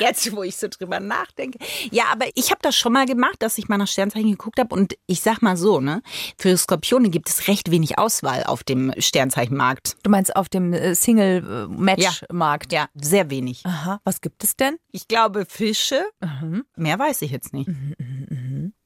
Jetzt, 0.00 0.34
wo 0.34 0.42
ich 0.42 0.56
so 0.56 0.68
drüber 0.68 1.00
nachdenke. 1.00 1.58
Ja, 1.90 2.04
aber 2.12 2.26
ich 2.34 2.50
habe 2.50 2.60
das 2.62 2.76
schon 2.76 2.92
mal 2.92 3.06
gemacht, 3.06 3.36
dass 3.40 3.58
ich 3.58 3.68
mal 3.68 3.78
nach 3.78 3.88
Sternzeichen 3.88 4.30
geguckt 4.30 4.58
habe. 4.58 4.74
Und 4.74 4.96
ich 5.06 5.20
sag 5.20 5.42
mal 5.42 5.56
so, 5.56 5.80
ne, 5.80 6.02
für 6.38 6.56
Skorpione 6.56 7.10
gibt 7.10 7.28
es 7.28 7.48
recht 7.48 7.70
wenig 7.70 7.98
Auswahl 7.98 8.44
auf 8.44 8.64
dem 8.64 8.92
Sternzeichenmarkt. 8.98 9.96
Du 10.02 10.10
meinst 10.10 10.34
auf 10.34 10.48
dem 10.48 10.72
äh, 10.72 10.94
Single-Match-Markt? 10.94 12.72
Ja, 12.72 12.88
sehr 12.94 13.30
wenig. 13.30 13.64
Aha, 13.64 14.00
was 14.04 14.20
gibt 14.20 14.44
es 14.44 14.56
denn? 14.56 14.76
Ich 14.90 15.08
glaube 15.08 15.46
Fische. 15.46 16.04
Mehr 16.76 16.98
weiß 16.98 17.22
ich 17.22 17.30
jetzt 17.30 17.52
nicht. 17.52 17.70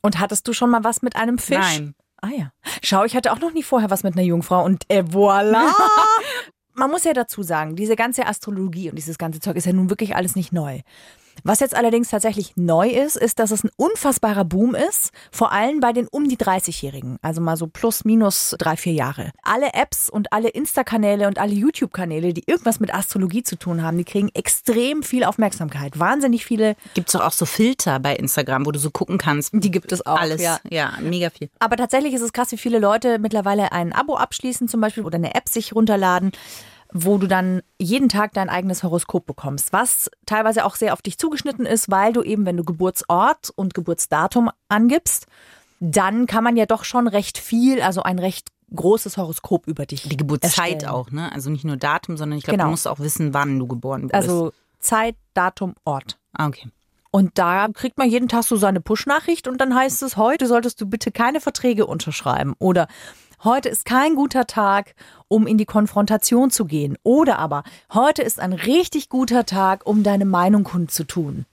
Und 0.02 0.18
hattest 0.18 0.46
du 0.46 0.52
schon 0.52 0.70
mal 0.70 0.84
was 0.84 1.02
mit 1.02 1.16
einem 1.16 1.38
Fisch? 1.38 1.58
Nein. 1.58 1.94
Ah 2.22 2.28
ja. 2.36 2.52
Schau, 2.82 3.04
ich 3.04 3.16
hatte 3.16 3.32
auch 3.32 3.40
noch 3.40 3.52
nie 3.52 3.62
vorher 3.62 3.90
was 3.90 4.02
mit 4.02 4.14
einer 4.14 4.22
Jungfrau 4.22 4.62
und 4.64 4.84
äh, 4.88 5.02
voilà. 5.02 5.72
Man 6.80 6.90
muss 6.90 7.04
ja 7.04 7.12
dazu 7.12 7.42
sagen, 7.42 7.76
diese 7.76 7.94
ganze 7.94 8.26
Astrologie 8.26 8.88
und 8.88 8.96
dieses 8.96 9.18
ganze 9.18 9.38
Zeug 9.38 9.54
ist 9.56 9.66
ja 9.66 9.72
nun 9.74 9.90
wirklich 9.90 10.16
alles 10.16 10.34
nicht 10.34 10.50
neu. 10.50 10.80
Was 11.44 11.60
jetzt 11.60 11.74
allerdings 11.74 12.08
tatsächlich 12.08 12.52
neu 12.56 12.88
ist, 12.88 13.16
ist, 13.16 13.38
dass 13.38 13.50
es 13.50 13.64
ein 13.64 13.70
unfassbarer 13.76 14.44
Boom 14.44 14.74
ist, 14.74 15.10
vor 15.30 15.52
allem 15.52 15.80
bei 15.80 15.92
den 15.92 16.06
um 16.08 16.28
die 16.28 16.36
30-Jährigen, 16.36 17.18
also 17.22 17.40
mal 17.40 17.56
so 17.56 17.66
plus 17.66 18.04
minus 18.04 18.54
drei, 18.58 18.76
vier 18.76 18.92
Jahre. 18.92 19.30
Alle 19.42 19.72
Apps 19.74 20.10
und 20.10 20.32
alle 20.32 20.48
Insta-Kanäle 20.48 21.26
und 21.26 21.38
alle 21.38 21.52
YouTube-Kanäle, 21.52 22.32
die 22.32 22.44
irgendwas 22.46 22.80
mit 22.80 22.92
Astrologie 22.94 23.42
zu 23.42 23.56
tun 23.56 23.82
haben, 23.82 23.98
die 23.98 24.04
kriegen 24.04 24.30
extrem 24.34 25.02
viel 25.02 25.24
Aufmerksamkeit. 25.24 25.98
Wahnsinnig 25.98 26.44
viele 26.44 26.76
Gibt 26.94 27.08
es 27.08 27.12
doch 27.12 27.24
auch 27.24 27.32
so 27.32 27.46
Filter 27.46 27.98
bei 28.00 28.16
Instagram, 28.16 28.66
wo 28.66 28.72
du 28.72 28.78
so 28.78 28.90
gucken 28.90 29.18
kannst. 29.18 29.52
Die 29.52 29.70
gibt 29.70 29.92
es 29.92 30.04
auch, 30.04 30.18
Alles. 30.18 30.42
ja. 30.42 30.58
ja, 30.68 30.92
mega 31.00 31.30
viel. 31.30 31.50
Aber 31.58 31.76
tatsächlich 31.76 32.14
ist 32.14 32.22
es 32.22 32.32
krass, 32.32 32.52
wie 32.52 32.58
viele 32.58 32.78
Leute 32.78 33.18
mittlerweile 33.18 33.72
ein 33.72 33.92
Abo 33.92 34.16
abschließen 34.16 34.68
zum 34.68 34.80
Beispiel 34.80 35.04
oder 35.04 35.16
eine 35.16 35.34
App 35.34 35.48
sich 35.48 35.74
runterladen, 35.74 36.32
wo 36.92 37.18
du 37.18 37.26
dann 37.26 37.62
jeden 37.78 38.08
Tag 38.08 38.32
dein 38.34 38.48
eigenes 38.48 38.82
Horoskop 38.82 39.26
bekommst, 39.26 39.72
was 39.72 40.10
teilweise 40.26 40.64
auch 40.64 40.74
sehr 40.76 40.92
auf 40.92 41.02
dich 41.02 41.18
zugeschnitten 41.18 41.66
ist, 41.66 41.90
weil 41.90 42.12
du 42.12 42.22
eben, 42.22 42.46
wenn 42.46 42.56
du 42.56 42.64
Geburtsort 42.64 43.50
und 43.54 43.74
Geburtsdatum 43.74 44.50
angibst, 44.68 45.26
dann 45.78 46.26
kann 46.26 46.44
man 46.44 46.56
ja 46.56 46.66
doch 46.66 46.84
schon 46.84 47.06
recht 47.08 47.38
viel, 47.38 47.80
also 47.80 48.02
ein 48.02 48.18
recht 48.18 48.48
großes 48.74 49.16
Horoskop 49.16 49.66
über 49.66 49.86
dich. 49.86 50.02
Die 50.08 50.16
Geburtszeit 50.16 50.74
erstellen. 50.74 50.92
auch, 50.92 51.10
ne? 51.10 51.32
Also 51.32 51.50
nicht 51.50 51.64
nur 51.64 51.76
Datum, 51.76 52.16
sondern 52.16 52.38
ich 52.38 52.44
glaube, 52.44 52.56
Genau. 52.58 52.66
du 52.66 52.70
musst 52.72 52.86
auch 52.86 53.00
wissen, 53.00 53.34
wann 53.34 53.58
du 53.58 53.66
geboren 53.66 54.02
bist. 54.02 54.14
Also 54.14 54.52
Zeit, 54.78 55.16
Datum, 55.34 55.74
Ort. 55.84 56.18
ah, 56.34 56.46
okay. 56.48 56.68
Und 57.12 57.38
da 57.38 57.66
kriegt 57.74 57.98
man 57.98 58.08
jeden 58.08 58.28
Tag 58.28 58.44
so 58.44 58.54
seine 58.54 58.80
Push-Nachricht 58.80 59.48
und 59.48 59.60
dann 59.60 59.74
heißt 59.74 60.00
es, 60.04 60.16
heute 60.16 60.46
solltest 60.46 60.80
du 60.80 60.86
bitte 60.86 61.10
keine 61.10 61.40
Verträge 61.40 61.86
unterschreiben 61.86 62.54
oder 62.60 62.86
heute 63.44 63.68
ist 63.68 63.84
kein 63.84 64.14
guter 64.14 64.46
Tag, 64.46 64.94
um 65.28 65.46
in 65.46 65.58
die 65.58 65.64
Konfrontation 65.66 66.50
zu 66.50 66.64
gehen 66.64 66.96
oder 67.02 67.38
aber 67.38 67.62
heute 67.92 68.22
ist 68.22 68.40
ein 68.40 68.52
richtig 68.52 69.08
guter 69.08 69.46
Tag, 69.46 69.86
um 69.86 70.02
deine 70.02 70.24
Meinung 70.24 70.64
kundzutun. 70.64 71.46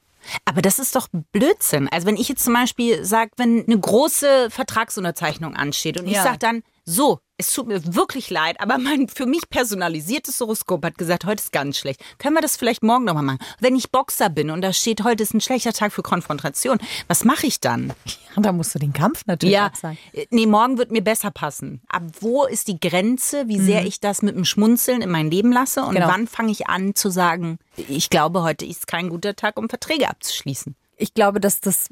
Aber 0.46 0.62
das 0.62 0.78
ist 0.80 0.96
doch 0.96 1.08
Blödsinn. 1.32 1.88
Also 1.90 2.06
wenn 2.08 2.18
ich 2.18 2.28
jetzt 2.28 2.44
zum 2.44 2.54
Beispiel 2.54 3.06
sage, 3.06 3.32
wenn 3.38 3.66
eine 3.66 3.80
große 3.80 4.50
Vertragsunterzeichnung 4.50 5.56
ansteht 5.56 5.98
und 6.00 6.08
ich 6.08 6.14
Ja. 6.16 6.24
sage 6.24 6.40
dann, 6.40 6.64
so, 6.84 7.20
es 7.40 7.54
tut 7.54 7.68
mir 7.68 7.96
wirklich 7.96 8.30
leid, 8.30 8.60
aber 8.60 8.78
mein 8.80 9.08
für 9.08 9.26
mich 9.28 9.50
personalisiertes 9.50 10.40
Horoskop 10.40 10.84
hat 10.84 10.98
gesagt, 10.98 11.26
heute 11.26 11.42
ist 11.44 11.52
ganz 11.52 11.78
schlecht. 11.78 12.02
Können 12.18 12.36
wir 12.36 12.42
das 12.42 12.58
vielleicht 12.58 12.82
morgen 12.84 13.06
nochmal 13.06 13.24
machen? 13.24 13.40
Wenn 13.60 13.76
ich 13.76 13.92
Boxer 13.92 14.30
bin 14.30 14.50
und 14.50 14.62
da 14.62 14.74
steht, 14.74 15.04
heute 15.04 15.22
ist 15.24 15.34
ein 15.34 15.42
schlechter 15.42 15.72
Tag 15.74 15.94
für 15.94 16.02
Konfrontation, 16.02 16.80
was 17.08 17.24
mache 17.24 17.46
ich 17.48 17.60
dann? 17.60 17.94
Und 18.36 18.44
da 18.46 18.52
musst 18.52 18.74
du 18.74 18.80
den 18.80 18.94
Kampf 18.94 19.26
natürlich 19.28 19.54
Ja, 19.54 19.68
absagen. 19.68 19.98
äh, 20.14 20.26
nee, 20.32 20.46
morgen 20.48 20.78
wird 20.78 20.92
mir 20.92 21.04
besser 21.04 21.30
passen. 21.32 21.82
Ab 21.90 22.04
wo 22.22 22.46
ist 22.46 22.68
die 22.68 22.80
Grenze, 22.80 23.48
wie 23.48 23.60
sehr 23.60 23.86
ich 23.86 24.00
das 24.00 24.22
mit 24.22 24.36
dem 24.36 24.46
Schmunzeln 24.46 25.02
in 25.02 25.10
mein 25.12 25.30
Leben 25.30 25.52
lasse 25.52 25.82
und 25.84 25.92
Mhm. 25.92 25.96
Genau. 25.96 26.08
wann 26.10 26.28
fange 26.28 26.52
ich 26.52 26.68
an 26.68 26.96
zu 26.96 27.10
sagen, 27.10 27.60
ich 27.76 28.10
glaube, 28.10 28.42
heute 28.44 28.66
ist 28.66 28.88
kein 28.88 29.10
guter 29.10 29.36
Tag, 29.36 29.58
um 29.58 29.70
Verträge 29.70 30.10
abzuschließen. 30.10 30.76
ich 31.00 31.14
glaube, 31.14 31.40
dass 31.40 31.60
das 31.62 31.90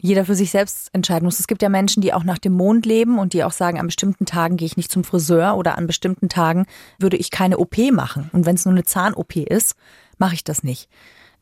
jeder 0.00 0.24
für 0.24 0.34
sich 0.34 0.50
selbst 0.50 0.90
entscheiden 0.92 1.24
muss. 1.24 1.40
Es 1.40 1.46
gibt 1.46 1.62
ja 1.62 1.68
Menschen, 1.68 2.00
die 2.00 2.12
auch 2.12 2.24
nach 2.24 2.38
dem 2.38 2.52
Mond 2.52 2.86
leben 2.86 3.18
und 3.18 3.32
die 3.32 3.44
auch 3.44 3.52
sagen, 3.52 3.78
an 3.80 3.86
bestimmten 3.86 4.26
Tagen 4.26 4.56
gehe 4.56 4.66
ich 4.66 4.76
nicht 4.76 4.90
zum 4.90 5.04
Friseur 5.04 5.56
oder 5.56 5.78
an 5.78 5.86
bestimmten 5.86 6.28
Tagen 6.28 6.66
würde 6.98 7.16
ich 7.16 7.30
keine 7.30 7.58
OP 7.58 7.78
machen. 7.92 8.30
Und 8.32 8.46
wenn 8.46 8.56
es 8.56 8.64
nur 8.64 8.74
eine 8.74 8.84
Zahn-OP 8.84 9.36
ist, 9.36 9.74
mache 10.18 10.34
ich 10.34 10.44
das 10.44 10.62
nicht. 10.62 10.88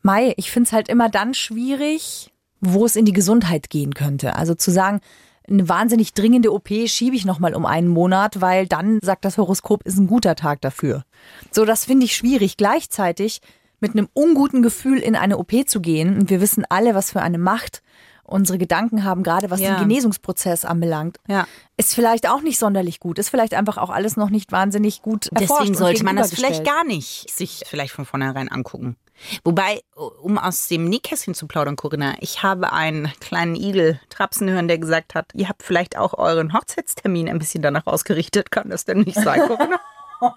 Mai, 0.01 0.33
ich 0.37 0.51
finde 0.51 0.67
es 0.67 0.73
halt 0.73 0.87
immer 0.87 1.09
dann 1.09 1.33
schwierig, 1.33 2.31
wo 2.61 2.85
es 2.85 2.95
in 2.95 3.05
die 3.05 3.13
Gesundheit 3.13 3.69
gehen 3.69 3.93
könnte. 3.93 4.35
Also 4.35 4.55
zu 4.55 4.71
sagen, 4.71 5.01
eine 5.47 5.69
wahnsinnig 5.69 6.13
dringende 6.13 6.51
OP 6.51 6.69
schiebe 6.87 7.15
ich 7.15 7.25
nochmal 7.25 7.53
um 7.53 7.65
einen 7.65 7.87
Monat, 7.87 8.41
weil 8.41 8.67
dann 8.67 8.99
sagt 9.01 9.25
das 9.25 9.37
Horoskop, 9.37 9.83
ist 9.83 9.97
ein 9.97 10.07
guter 10.07 10.35
Tag 10.35 10.61
dafür. 10.61 11.03
So, 11.51 11.65
das 11.65 11.85
finde 11.85 12.05
ich 12.05 12.15
schwierig. 12.15 12.57
Gleichzeitig 12.57 13.41
mit 13.79 13.91
einem 13.91 14.07
unguten 14.13 14.63
Gefühl 14.63 14.99
in 14.99 15.15
eine 15.15 15.37
OP 15.37 15.53
zu 15.67 15.81
gehen. 15.81 16.17
Und 16.17 16.29
wir 16.29 16.41
wissen 16.41 16.65
alle, 16.69 16.95
was 16.95 17.11
für 17.11 17.21
eine 17.21 17.37
Macht 17.37 17.83
unsere 18.25 18.57
Gedanken 18.57 19.03
haben, 19.03 19.23
gerade 19.23 19.49
was 19.49 19.59
Ja. 19.59 19.75
den 19.75 19.87
Genesungsprozess 19.87 20.65
anbelangt, 20.65 21.19
Ja. 21.27 21.47
ist 21.77 21.93
vielleicht 21.95 22.27
auch 22.29 22.41
nicht 22.41 22.59
sonderlich 22.59 22.99
gut. 22.99 23.19
Ist 23.19 23.29
vielleicht 23.29 23.53
einfach 23.53 23.77
auch 23.77 23.89
alles 23.89 24.17
noch 24.17 24.29
nicht 24.29 24.51
wahnsinnig 24.51 25.01
gut 25.01 25.27
erforscht 25.27 25.51
Deswegen 25.61 25.75
sollte 25.75 26.03
man 26.03 26.15
das 26.15 26.33
vielleicht 26.33 26.65
gar 26.65 26.83
nicht 26.83 27.29
sich 27.31 27.61
vielleicht 27.67 27.93
von 27.93 28.05
vornherein 28.05 28.49
angucken. 28.49 28.97
Wobei, 29.45 29.81
um 30.21 30.37
aus 30.37 30.67
dem 30.67 30.89
Nähkästchen 30.89 31.35
zu 31.35 31.47
plaudern, 31.47 31.77
Corinna, 31.77 32.15
ich 32.19 32.43
habe 32.43 32.73
einen 32.73 33.11
kleinen 33.21 33.55
Igel 33.55 33.99
trapsen 34.09 34.49
hören, 34.49 34.67
der 34.67 34.77
gesagt 34.77 35.15
hat, 35.15 35.27
ihr 35.33 35.47
habt 35.47 35.63
vielleicht 35.63 35.97
auch 35.97 36.15
euren 36.17 36.51
Hochzeitstermin 36.51 37.29
ein 37.29 37.39
bisschen 37.39 37.61
danach 37.61 37.87
ausgerichtet. 37.87 38.51
Kann 38.51 38.69
das 38.69 38.83
denn 38.83 38.99
nicht 39.01 39.17
sein, 39.17 39.39
Corinna? 39.47 39.79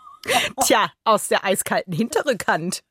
Tja, 0.65 0.91
aus 1.05 1.29
der 1.29 1.45
eiskalten 1.45 1.93
Hinterrückhand. 1.93 2.83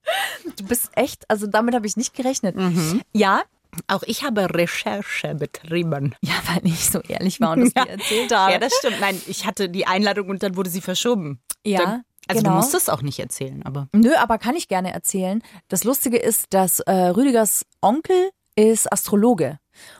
Du 0.57 0.65
bist 0.65 0.89
echt, 0.95 1.23
also 1.29 1.45
damit 1.47 1.75
habe 1.75 1.85
ich 1.85 1.95
nicht 1.97 2.13
gerechnet. 2.13 2.55
Mhm. 2.55 3.01
Ja, 3.13 3.43
Auch 3.87 4.03
ich 4.03 4.23
habe 4.23 4.53
Recherche 4.53 5.35
betrieben. 5.35 6.15
ja, 6.21 6.33
weil 6.47 6.65
ich 6.65 6.89
so 6.89 6.99
ehrlich 7.01 7.39
war 7.39 7.53
und 7.53 7.61
das 7.61 7.73
dir 7.85 7.89
erzählt 7.91 8.35
habe. 8.35 8.53
Ja, 8.53 8.59
das 8.59 8.73
stimmt. 8.75 8.99
Nein, 8.99 9.21
ich 9.27 9.45
hatte 9.45 9.69
die 9.69 9.85
Einladung 9.87 10.29
und 10.29 10.43
dann 10.43 10.55
wurde 10.55 10.69
sie 10.69 10.81
verschoben. 10.81 11.41
Ja, 11.65 11.79
Dann, 11.79 12.01
also 12.27 12.41
genau. 12.41 12.51
du 12.51 12.55
musst 12.57 12.73
es 12.75 12.89
auch 12.89 13.01
nicht 13.01 13.19
erzählen, 13.19 13.63
aber. 13.63 13.87
Nö, 13.93 14.13
aber 14.15 14.37
kann 14.37 14.55
ich 14.55 14.67
gerne 14.67 14.93
erzählen. 14.93 15.41
Das 15.67 15.83
Lustige 15.83 16.17
ist, 16.17 16.47
dass 16.53 16.79
äh, 16.81 16.91
Rüdigers 16.91 17.65
Onkel 17.81 18.29
ist 18.55 18.91
Astrologe. 18.91 19.59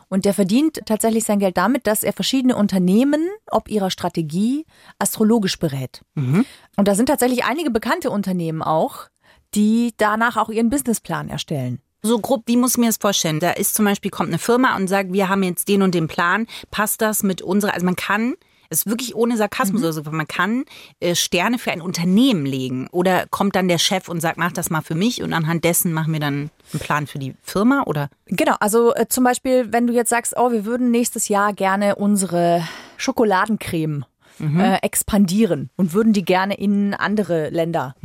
Und 0.10 0.26
der 0.26 0.34
verdient 0.34 0.82
tatsächlich 0.88 1.24
sein 1.24 1.38
Geld 1.38 1.58
damit, 1.58 1.86
dass 1.86 2.02
er 2.02 2.12
verschiedene 2.14 2.56
Unternehmen 2.56 3.30
ob 3.52 3.70
ihrer 3.70 3.92
Strategie 3.92 4.66
astrologisch 4.98 5.60
berät. 5.60 6.02
Und 6.16 6.88
da 6.88 6.96
sind 6.96 7.06
tatsächlich 7.06 7.44
einige 7.46 7.70
bekannte 7.70 8.10
Unternehmen 8.10 8.64
auch, 8.64 9.08
die 9.54 9.94
danach 9.98 10.36
auch 10.36 10.50
ihren 10.50 10.72
Businessplan 10.72 11.30
erstellen. 11.30 11.80
So 12.08 12.20
grob, 12.20 12.44
wie 12.46 12.56
muss 12.56 12.72
ich 12.72 12.78
mir 12.78 12.86
das 12.86 12.98
vorstellen? 12.98 13.42
Da 13.42 13.52
ist 13.52 13.76
zum 13.76 13.84
Beispiel, 13.84 14.10
kommt 14.10 14.30
eine 14.30 14.40
Firma 14.40 14.78
und 14.78 14.88
sagt, 14.88 15.12
wir 15.12 15.28
haben 15.28 15.44
jetzt 15.44 15.68
den 15.68 15.82
und 15.82 15.94
den 15.94 16.08
Plan, 16.08 16.48
passt 16.72 17.02
das 17.02 17.22
mit 17.22 17.42
unserer, 17.42 17.74
also 17.74 17.86
man 17.86 17.98
kann, 17.98 18.36
es 18.70 18.80
ist 18.80 18.88
wirklich 18.88 19.14
ohne 19.14 19.36
Sarkasmus 19.36 19.82
oder 19.82 19.92
so, 19.92 20.04
man 20.04 20.26
kann 20.26 20.64
äh, 21.02 21.16
Sterne 21.16 21.60
für 21.60 21.72
ein 21.72 21.82
Unternehmen 21.82 22.46
legen. 22.46 22.88
Oder 22.94 23.26
kommt 23.30 23.58
dann 23.58 23.68
der 23.68 23.78
Chef 23.78 24.08
und 24.08 24.22
sagt, 24.22 24.38
mach 24.38 24.54
das 24.54 24.70
mal 24.70 24.82
für 24.82 24.96
mich 24.96 25.22
und 25.22 25.34
anhand 25.34 25.66
dessen 25.66 25.92
machen 25.92 26.14
wir 26.14 26.22
dann 26.22 26.50
einen 26.72 26.80
Plan 26.80 27.08
für 27.08 27.20
die 27.20 27.36
Firma 27.44 27.84
oder? 27.86 28.10
Genau, 28.28 28.56
also 28.62 28.96
äh, 28.96 29.08
zum 29.10 29.26
Beispiel, 29.26 29.74
wenn 29.74 29.86
du 29.86 29.94
jetzt 29.94 30.10
sagst, 30.10 30.34
oh, 30.38 30.54
wir 30.54 30.64
würden 30.64 30.92
nächstes 30.92 31.28
Jahr 31.28 31.52
gerne 31.52 31.96
unsere 31.96 32.66
Schokoladencreme 32.96 34.06
äh, 34.40 34.78
expandieren 34.82 35.70
und 35.76 35.94
würden 35.94 36.14
die 36.14 36.26
gerne 36.26 36.56
in 36.56 36.94
andere 36.94 37.50
Länder 37.50 37.96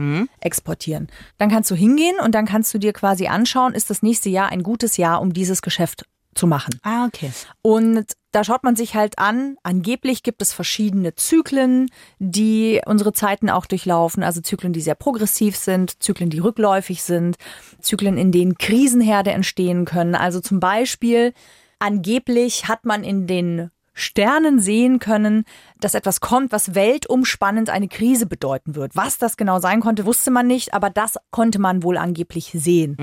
exportieren, 0.41 1.09
dann 1.39 1.51
kannst 1.51 1.71
du 1.71 1.75
hingehen 1.75 2.17
und 2.25 2.35
dann 2.35 2.47
kannst 2.47 2.73
du 2.75 2.79
dir 2.79 2.93
quasi 2.93 3.27
anschauen, 3.27 3.75
ist 3.75 3.91
das 3.91 4.03
nächste 4.03 4.29
Jahr 4.29 4.51
ein 4.51 4.63
gutes 4.63 4.97
Jahr, 4.97 5.21
um 5.21 5.33
dieses 5.33 5.63
Geschäft 5.63 6.05
zu 6.35 6.47
machen. 6.47 6.79
Ah, 6.83 7.07
okay. 7.07 7.31
Und 7.61 8.07
da 8.31 8.45
schaut 8.45 8.65
man 8.65 8.77
sich 8.77 8.95
halt 8.95 9.19
an, 9.19 9.57
angeblich 9.63 10.23
gibt 10.23 10.41
es 10.41 10.53
verschiedene 10.53 11.15
Zyklen, 11.15 11.91
die 12.19 12.81
unsere 12.87 13.13
Zeiten 13.13 13.51
auch 13.51 13.67
durchlaufen. 13.67 14.23
Also 14.23 14.41
Zyklen, 14.41 14.73
die 14.73 14.81
sehr 14.81 14.95
progressiv 14.95 15.57
sind, 15.57 16.03
Zyklen, 16.03 16.31
die 16.31 16.39
rückläufig 16.39 17.03
sind, 17.03 17.37
Zyklen, 17.81 18.17
in 18.17 18.33
denen 18.33 18.57
Krisenherde 18.57 19.33
entstehen 19.33 19.85
können. 19.85 20.15
Also 20.15 20.41
zum 20.41 20.61
Beispiel, 20.61 21.35
angeblich 21.79 22.69
hat 22.69 22.87
man 22.87 23.05
in 23.05 23.27
den 23.27 23.71
Sternen 23.95 24.61
sehen 24.61 24.99
können, 24.99 25.45
dass 25.81 25.95
etwas 25.95 26.21
kommt, 26.21 26.53
was 26.53 26.75
weltumspannend 26.75 27.71
eine 27.71 27.89
Krise 27.89 28.27
bedeuten 28.27 28.75
wird. 28.75 28.97
Was 28.97 29.19
das 29.19 29.37
genau 29.37 29.59
sein 29.59 29.81
konnte, 29.81 30.07
wusste 30.07 30.31
man 30.31 30.47
nicht, 30.47 30.75
aber 30.75 30.91
das 30.91 31.19
konnte 31.31 31.59
man 31.59 31.83
wohl 31.83 31.97
angeblich 31.97 32.53
sehen. 32.55 32.97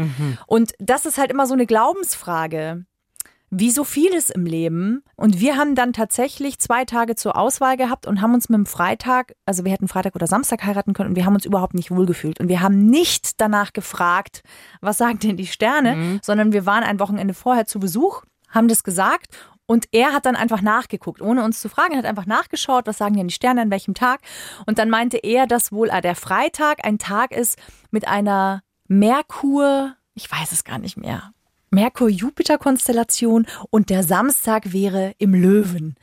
Und 0.48 0.74
das 0.79 1.05
ist 1.05 1.17
halt 1.17 1.31
immer 1.31 1.48
so 1.48 1.53
eine 1.53 1.65
Glaubensfrage 1.65 2.86
wie 3.51 3.72
so 3.72 3.84
vieles 3.84 4.29
im 4.29 4.46
Leben. 4.46 5.03
Und 5.15 5.39
wir 5.39 5.58
haben 5.58 5.75
dann 5.75 5.93
tatsächlich 5.93 6.60
zwei 6.60 6.86
Tage 6.86 7.15
zur 7.15 7.36
Auswahl 7.36 7.77
gehabt 7.77 8.05
und 8.05 8.22
haben 8.22 8.34
uns 8.34 8.50
mit 8.50 8.58
dem 8.58 8.65
Freitag, 8.65 9.34
also 9.46 9.65
wir 9.65 9.72
hätten 9.72 9.88
Freitag 9.88 10.15
oder 10.15 10.27
Samstag 10.27 10.63
heiraten 10.63 10.93
können 10.93 11.10
und 11.10 11.15
wir 11.15 11.25
haben 11.25 11.36
uns 11.36 11.46
überhaupt 11.46 11.74
nicht 11.74 11.91
wohlgefühlt. 11.91 12.39
Und 12.39 12.48
wir 12.48 12.62
haben 12.62 12.86
nicht 12.86 13.41
danach 13.41 13.74
gefragt, 13.74 14.43
was 14.81 14.98
sagen 14.98 15.19
denn 15.19 15.38
die 15.38 15.48
Sterne, 15.48 16.19
sondern 16.22 16.53
wir 16.53 16.65
waren 16.65 16.84
ein 16.84 17.00
Wochenende 17.00 17.34
vorher 17.34 17.65
zu 17.65 17.79
Besuch, 17.79 18.24
haben 18.50 18.67
das 18.67 18.84
gesagt 18.84 19.27
und 19.69 19.85
er 19.91 20.13
hat 20.13 20.25
dann 20.25 20.35
einfach 20.35 20.63
nachgeguckt, 20.63 21.21
ohne 21.21 21.43
uns 21.43 21.61
zu 21.61 21.69
fragen, 21.69 21.93
Er 21.93 21.99
hat 21.99 22.05
einfach 22.05 22.25
nachgeschaut, 22.25 22.88
was 22.88 22.97
sagen 22.97 23.13
denn 23.13 23.27
die 23.27 23.33
Sterne 23.35 23.61
an 23.61 23.69
welchem 23.69 23.93
Tag. 23.93 24.19
Und 24.65 24.79
dann 24.79 24.89
meinte 24.89 25.17
er, 25.17 25.45
dass 25.45 25.71
wohl 25.71 25.89
äh, 25.89 26.01
der 26.01 26.15
Freitag 26.15 26.83
ein 26.83 26.97
Tag 26.97 27.31
ist 27.31 27.59
mit 27.91 28.07
einer 28.07 28.63
Merkur, 28.88 29.95
ich 30.15 30.31
weiß 30.31 30.53
es 30.53 30.63
gar 30.63 30.79
nicht 30.79 30.97
mehr, 30.97 31.33
Merkur-Jupiter-Konstellation 31.71 33.45
und 33.69 33.89
der 33.89 34.03
Samstag 34.03 34.73
wäre 34.73 35.13
im 35.17 35.33
Löwen. 35.33 35.95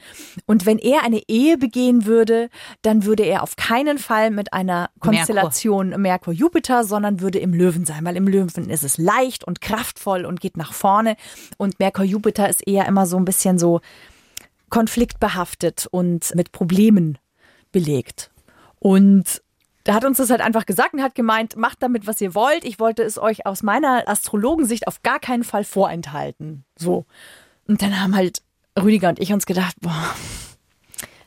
Und 0.46 0.66
wenn 0.66 0.78
er 0.78 1.02
eine 1.02 1.22
Ehe 1.28 1.58
begehen 1.58 2.06
würde, 2.06 2.48
dann 2.82 3.04
würde 3.04 3.24
er 3.24 3.42
auf 3.42 3.56
keinen 3.56 3.98
Fall 3.98 4.30
mit 4.30 4.52
einer 4.52 4.90
Konstellation 5.00 5.90
Merkur-Jupiter, 6.00 6.84
sondern 6.84 7.20
würde 7.20 7.38
im 7.38 7.52
Löwen 7.52 7.84
sein, 7.84 8.04
weil 8.04 8.16
im 8.16 8.28
Löwen 8.28 8.70
ist 8.70 8.84
es 8.84 8.98
leicht 8.98 9.44
und 9.44 9.60
kraftvoll 9.60 10.24
und 10.24 10.40
geht 10.40 10.56
nach 10.56 10.72
vorne 10.72 11.16
und 11.56 11.78
Merkur-Jupiter 11.78 12.48
ist 12.48 12.66
eher 12.66 12.86
immer 12.86 13.06
so 13.06 13.16
ein 13.16 13.24
bisschen 13.24 13.58
so 13.58 13.80
konfliktbehaftet 14.68 15.86
und 15.90 16.34
mit 16.34 16.52
Problemen 16.52 17.18
belegt. 17.72 18.30
Und 18.78 19.42
da 19.86 19.94
hat 19.94 20.04
uns 20.04 20.18
das 20.18 20.30
halt 20.30 20.40
einfach 20.40 20.66
gesagt 20.66 20.94
und 20.94 21.02
hat 21.02 21.14
gemeint, 21.14 21.54
macht 21.54 21.80
damit, 21.80 22.08
was 22.08 22.20
ihr 22.20 22.34
wollt. 22.34 22.64
Ich 22.64 22.80
wollte 22.80 23.04
es 23.04 23.18
euch 23.18 23.46
aus 23.46 23.62
meiner 23.62 24.08
Astrologensicht 24.08 24.88
auf 24.88 25.02
gar 25.02 25.20
keinen 25.20 25.44
Fall 25.44 25.62
vorenthalten. 25.62 26.64
So. 26.76 27.06
Und 27.68 27.82
dann 27.82 28.00
haben 28.00 28.16
halt 28.16 28.42
Rüdiger 28.76 29.08
und 29.10 29.20
ich 29.20 29.32
uns 29.32 29.46
gedacht, 29.46 29.76
boah, 29.80 30.14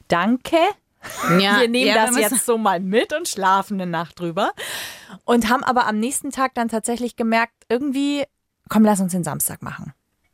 danke. 0.10 0.58
Ja, 1.40 1.62
Wir 1.62 1.70
nehmen 1.70 1.88
ja, 1.88 2.06
das 2.06 2.16
wir's- 2.16 2.32
jetzt 2.32 2.46
so 2.46 2.58
mal 2.58 2.82
mit 2.82 3.14
und 3.14 3.28
schlafen 3.30 3.80
eine 3.80 3.90
Nacht 3.90 4.20
drüber. 4.20 4.52
Und 5.24 5.50
haben 5.50 5.64
aber 5.64 5.88
am 5.88 5.98
nächsten 5.98 6.30
Tag 6.32 6.54
dann 6.56 6.68
tatsächlich 6.68 7.16
gemerkt, 7.16 7.54
irgendwie, 7.70 8.26
komm, 8.68 8.84
lass 8.84 9.00
uns 9.00 9.14
den 9.14 9.24
Samstag 9.24 9.62
machen. 9.62 9.94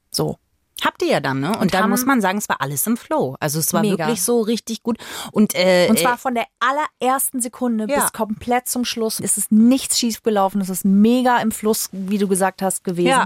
So. 0.10 0.38
Habt 0.84 1.02
ihr 1.02 1.08
ja 1.08 1.20
dann, 1.22 1.40
ne? 1.40 1.50
Und, 1.52 1.58
Und 1.58 1.74
da 1.74 1.84
haben- 1.84 1.90
muss 1.90 2.06
man 2.06 2.20
sagen, 2.22 2.38
es 2.38 2.50
war 2.50 2.62
alles 2.62 2.86
im 2.86 2.98
Flow. 2.98 3.36
Also 3.40 3.60
es 3.60 3.72
war 3.74 3.82
Mega. 3.82 3.98
wirklich 4.08 4.22
so 4.22 4.42
richtig 4.42 4.84
gut. 4.84 4.98
Und, 5.32 5.56
äh, 5.56 5.88
Und 5.90 5.98
zwar 6.00 6.18
von 6.18 6.36
der 6.36 6.46
allerersten 6.60 7.40
Sekunde 7.42 7.88
Ja. 7.90 8.02
bis 8.02 8.12
komplett 8.12 8.68
zum 8.68 8.84
Schluss. 8.86 9.20
Es 9.20 9.38
ist 9.38 9.52
nichts 9.52 9.98
schief 9.98 10.22
gelaufen. 10.22 10.60
Es 10.62 10.70
ist 10.70 10.84
mega 10.86 11.38
im 11.40 11.52
Fluss, 11.52 11.90
wie 11.92 12.18
du 12.18 12.28
gesagt 12.28 12.62
hast, 12.62 12.84
gewesen. 12.84 13.08
Ja. 13.08 13.24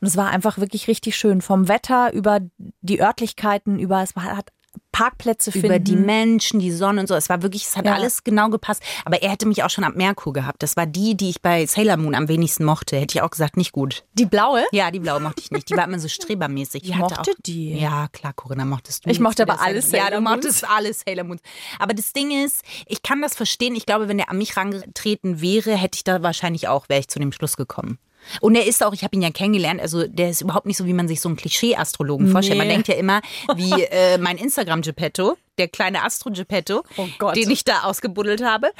Und 0.00 0.08
es 0.08 0.16
war 0.16 0.30
einfach 0.30 0.58
wirklich 0.58 0.88
richtig 0.88 1.16
schön. 1.16 1.40
Vom 1.42 1.68
Wetter 1.68 2.12
über 2.12 2.40
die 2.82 3.00
Örtlichkeiten, 3.00 3.78
über 3.78 4.02
es 4.02 4.16
war, 4.16 4.24
hat 4.24 4.50
Parkplätze 4.92 5.50
finden. 5.50 5.66
über 5.66 5.78
die 5.78 5.96
Menschen, 5.96 6.60
die 6.60 6.70
Sonne 6.70 7.00
und 7.00 7.06
so. 7.08 7.14
Es 7.14 7.28
war 7.28 7.42
wirklich, 7.42 7.64
es 7.64 7.76
hat 7.76 7.84
Ja. 7.86 7.94
alles 7.94 8.22
genau 8.24 8.48
gepasst. 8.48 8.82
Aber 9.04 9.22
er 9.22 9.30
hätte 9.30 9.46
mich 9.46 9.62
auch 9.64 9.70
schon 9.70 9.82
ab 9.84 9.96
Merkur 9.96 10.32
gehabt. 10.32 10.62
Das 10.62 10.76
war 10.76 10.86
die, 10.86 11.16
die 11.16 11.30
ich 11.30 11.42
bei 11.42 11.66
Sailor 11.66 11.96
Moon 11.96 12.14
am 12.14 12.28
wenigsten 12.28 12.64
mochte. 12.64 12.96
Hätte 12.96 13.16
ich 13.18 13.22
auch 13.22 13.30
gesagt, 13.30 13.56
nicht 13.56 13.72
gut. 13.72 14.04
die 14.14 14.26
blaue. 14.26 14.64
Ja, 14.72 14.90
die 14.90 15.00
blaue 15.00 15.20
mochte 15.20 15.40
ich 15.40 15.50
nicht. 15.50 15.68
Die 15.70 15.76
war 15.76 15.84
immer 15.84 15.98
so 15.98 16.08
strebermäßig. 16.08 16.84
Ich 16.84 16.90
hatte 16.94 17.00
mochte 17.14 17.30
auch, 17.32 17.34
die. 17.44 17.74
Ja, 17.78 18.08
klar, 18.12 18.32
Corinna, 18.34 18.64
mochtest 18.64 19.04
du. 19.04 19.10
Ich 19.10 19.18
mochte 19.20 19.42
Zu 19.42 19.46
der 19.46 19.54
aber 19.54 19.62
alle 19.64 19.80
Zeit. 19.80 19.92
Ja, 19.94 20.04
Sailor 20.06 20.16
du 20.16 20.20
mochtest 20.22 20.68
alle 20.68 20.92
Sailor 20.94 21.24
Moons. 21.24 21.40
Aber 21.78 21.94
das 21.94 22.12
Ding 22.12 22.30
ist, 22.44 22.62
ich 22.86 23.02
kann 23.02 23.20
das 23.20 23.34
verstehen. 23.34 23.74
Ich 23.74 23.86
glaube, 23.86 24.08
wenn 24.08 24.18
der 24.18 24.30
an 24.30 24.38
mich 24.38 24.56
rangetreten 24.56 25.40
wäre, 25.40 25.72
hätte 25.76 25.96
ich 25.96 26.04
da 26.04 26.22
wahrscheinlich 26.22 26.68
auch, 26.68 26.88
wäre 26.88 27.00
ich 27.00 27.08
zu 27.08 27.18
dem 27.18 27.32
Schluss 27.32 27.56
gekommen. 27.56 27.98
Und 28.40 28.54
er 28.54 28.66
ist 28.66 28.82
auch, 28.84 28.92
ich 28.92 29.02
habe 29.04 29.14
ihn 29.16 29.22
ja 29.22 29.30
kennengelernt, 29.30 29.80
also 29.80 30.06
der 30.06 30.30
ist 30.30 30.40
überhaupt 30.40 30.66
nicht 30.66 30.76
so, 30.76 30.86
wie 30.86 30.92
man 30.92 31.08
sich 31.08 31.20
so 31.20 31.28
einen 31.28 31.36
Klischee-Astrologen 31.36 32.28
vorstellt. 32.28 32.58
Man 32.58 32.66
Nee. 32.68 32.74
denkt 32.74 32.88
ja 32.88 32.94
immer, 32.94 33.20
wie 33.56 33.82
äh, 33.84 34.18
mein 34.18 34.36
Instagram-Geppetto, 34.38 35.36
der 35.58 35.68
kleine 35.68 36.02
Astro-Geppetto, 36.04 36.82
Oh 36.96 37.32
den 37.32 37.50
ich 37.50 37.64
da 37.64 37.82
ausgebuddelt 37.82 38.42
habe, 38.44 38.70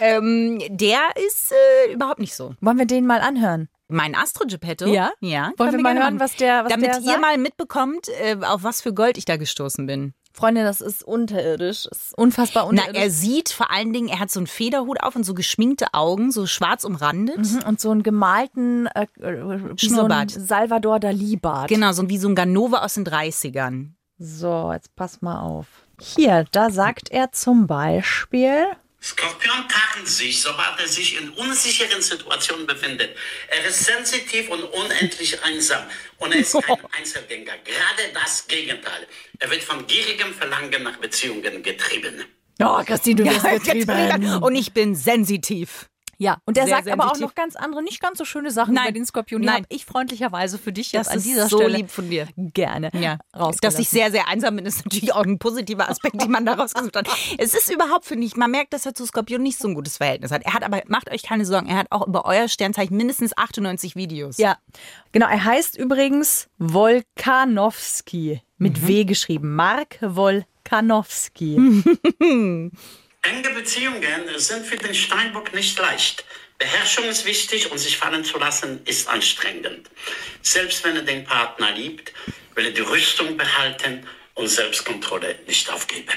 ähm, 0.00 0.60
der 0.68 1.00
ist 1.26 1.52
äh, 1.52 1.92
überhaupt 1.92 2.18
nicht 2.20 2.34
so. 2.34 2.54
Wollen 2.60 2.78
wir 2.78 2.86
den 2.86 3.06
mal 3.06 3.20
anhören? 3.20 3.68
Mein 3.88 4.14
Astro-Geppetto? 4.14 4.86
Ja? 4.86 5.12
Ja. 5.20 5.52
Wollen 5.58 5.72
wir 5.72 5.80
mal 5.80 5.94
hören, 5.94 6.16
machen. 6.16 6.20
was 6.20 6.36
der- 6.36 6.64
was 6.64 6.72
Damit 6.72 6.86
der 6.88 7.00
ihr 7.00 7.18
mal 7.18 7.36
mitbekommt, 7.38 8.08
äh, 8.20 8.36
auf 8.42 8.62
was 8.62 8.80
für 8.80 8.92
Gold 8.94 9.18
ich 9.18 9.26
da 9.26 9.36
gestoßen 9.36 9.86
bin. 9.86 10.14
Freunde, 10.36 10.64
das 10.64 10.80
ist 10.80 11.04
unterirdisch. 11.04 11.84
Das 11.88 12.06
ist 12.06 12.18
unfassbar 12.18 12.64
Na, 12.64 12.70
unterirdisch. 12.70 13.02
er 13.02 13.10
sieht 13.10 13.48
vor 13.50 13.70
allen 13.70 13.92
Dingen, 13.92 14.08
er 14.08 14.18
hat 14.18 14.32
so 14.32 14.40
einen 14.40 14.48
Federhut 14.48 15.00
auf 15.00 15.14
und 15.14 15.22
so 15.24 15.32
geschminkte 15.32 15.86
Augen, 15.92 16.32
so 16.32 16.46
schwarz 16.46 16.82
umrandet. 16.84 17.38
Mhm, 17.38 17.62
und 17.68 17.80
so 17.80 17.90
einen 17.92 18.02
gemalten 18.02 18.88
äh, 18.88 19.06
äh, 19.20 19.78
Schnurrbart. 19.78 20.32
So 20.32 20.40
Salvador 20.40 20.98
Dali-Bart. 20.98 21.68
Genau, 21.68 21.92
so 21.92 22.08
wie 22.08 22.18
so 22.18 22.28
ein 22.28 22.34
Ganova 22.34 22.84
aus 22.84 22.94
den 22.94 23.06
30ern. 23.06 23.90
So, 24.18 24.72
jetzt 24.72 24.94
pass 24.96 25.22
mal 25.22 25.40
auf. 25.40 25.66
Hier, 26.00 26.44
da 26.50 26.70
sagt 26.70 27.10
er 27.10 27.30
zum 27.30 27.68
Beispiel. 27.68 28.64
Skorpion 29.04 29.68
tarnt 29.68 30.08
sich, 30.08 30.40
sobald 30.40 30.80
er 30.80 30.88
sich 30.88 31.20
in 31.20 31.28
unsicheren 31.30 32.00
Situationen 32.00 32.66
befindet. 32.66 33.14
Er 33.48 33.66
ist 33.66 33.84
sensitiv 33.84 34.48
und 34.48 34.62
unendlich 34.62 35.42
einsam. 35.42 35.82
Und 36.16 36.32
er 36.32 36.38
ist 36.38 36.54
kein 36.62 36.78
Einzelgänger. 36.98 37.52
Gerade 37.64 38.12
das 38.14 38.46
Gegenteil. 38.46 39.06
Er 39.40 39.50
wird 39.50 39.62
von 39.62 39.86
gierigem 39.86 40.32
Verlangen 40.32 40.82
nach 40.84 40.96
Beziehungen 40.96 41.62
getrieben. 41.62 42.24
Oh, 42.62 42.82
Christine, 42.82 43.16
du 43.16 43.24
bist 43.24 43.44
getrieben. 43.44 44.42
Und 44.42 44.54
ich 44.54 44.72
bin 44.72 44.94
sensitiv. 44.94 45.86
Ja, 46.24 46.38
und 46.46 46.56
der 46.56 46.64
Sehr, 46.64 46.76
sagt 46.76 46.84
sehr 46.84 46.94
aber 46.94 47.12
auch 47.12 47.18
noch 47.18 47.34
ganz 47.34 47.54
andere, 47.54 47.82
nicht 47.82 48.00
ganz 48.00 48.16
so 48.16 48.24
schöne 48.24 48.50
Sachen 48.50 48.72
Nein. 48.72 48.84
über 48.84 48.92
den 48.92 49.04
Skorpion. 49.04 49.42
Die 49.42 49.50
habe 49.50 49.66
ich 49.68 49.84
freundlicherweise 49.84 50.56
für 50.56 50.72
dich 50.72 50.90
Das 50.90 51.00
jetzt 51.00 51.10
an 51.10 51.18
ist 51.18 51.26
dieser 51.26 51.48
so 51.50 51.58
Stelle 51.58 51.76
lieb 51.76 51.90
von 51.90 52.08
dir. 52.08 52.28
gerne 52.36 52.90
Ja, 52.94 53.18
dass 53.60 53.78
ich 53.78 53.90
sehr, 53.90 54.10
sehr 54.10 54.26
einsam 54.26 54.56
bin, 54.56 54.64
ist 54.64 54.86
natürlich 54.86 55.12
auch 55.12 55.24
ein 55.24 55.38
positiver 55.38 55.86
Aspekt, 55.86 56.22
den 56.22 56.30
man 56.30 56.46
da 56.46 56.54
rausgesucht 56.54 56.96
hat. 56.96 57.08
Es 57.38 57.52
ist 57.52 57.70
überhaupt, 57.70 58.06
finde 58.06 58.26
ich, 58.26 58.36
man 58.36 58.50
merkt, 58.50 58.72
dass 58.72 58.86
er 58.86 58.94
zu 58.94 59.04
Skorpion 59.04 59.42
nicht 59.42 59.58
so 59.58 59.68
ein 59.68 59.74
gutes 59.74 59.98
Verhältnis 59.98 60.30
hat. 60.30 60.42
Er 60.46 60.54
hat 60.54 60.62
aber, 60.62 60.80
macht 60.86 61.10
euch 61.10 61.22
keine 61.22 61.44
Sorgen, 61.44 61.66
er 61.66 61.76
hat 61.76 61.88
auch 61.90 62.06
über 62.06 62.24
euer 62.24 62.48
Sternzeichen 62.48 62.96
mindestens 62.96 63.36
98 63.36 63.94
Videos. 63.94 64.38
Ja, 64.38 64.56
genau. 65.12 65.26
Er 65.26 65.44
heißt 65.44 65.76
übrigens 65.76 66.48
Volkanowski. 66.58 68.40
Mit 68.56 68.86
W 68.86 69.04
geschrieben. 69.04 69.54
Mark 69.56 69.98
Volkanowski. 70.00 71.82
Enge 73.24 73.50
Beziehungen 73.54 74.28
sind 74.36 74.66
für 74.66 74.76
den 74.76 74.94
Steinbock 74.94 75.54
nicht 75.54 75.78
leicht. 75.78 76.26
Beherrschung 76.58 77.04
ist 77.06 77.24
wichtig 77.24 77.72
und 77.72 77.78
sich 77.78 77.96
fallen 77.96 78.22
zu 78.22 78.38
lassen 78.38 78.82
ist 78.84 79.08
anstrengend. 79.08 79.88
Selbst 80.42 80.84
wenn 80.84 80.96
er 80.96 81.02
den 81.02 81.24
Partner 81.24 81.72
liebt, 81.72 82.12
will 82.54 82.66
er 82.66 82.72
die 82.72 82.82
Rüstung 82.82 83.38
behalten 83.38 84.06
und 84.34 84.48
Selbstkontrolle 84.48 85.36
nicht 85.46 85.72
aufgeben. 85.72 86.10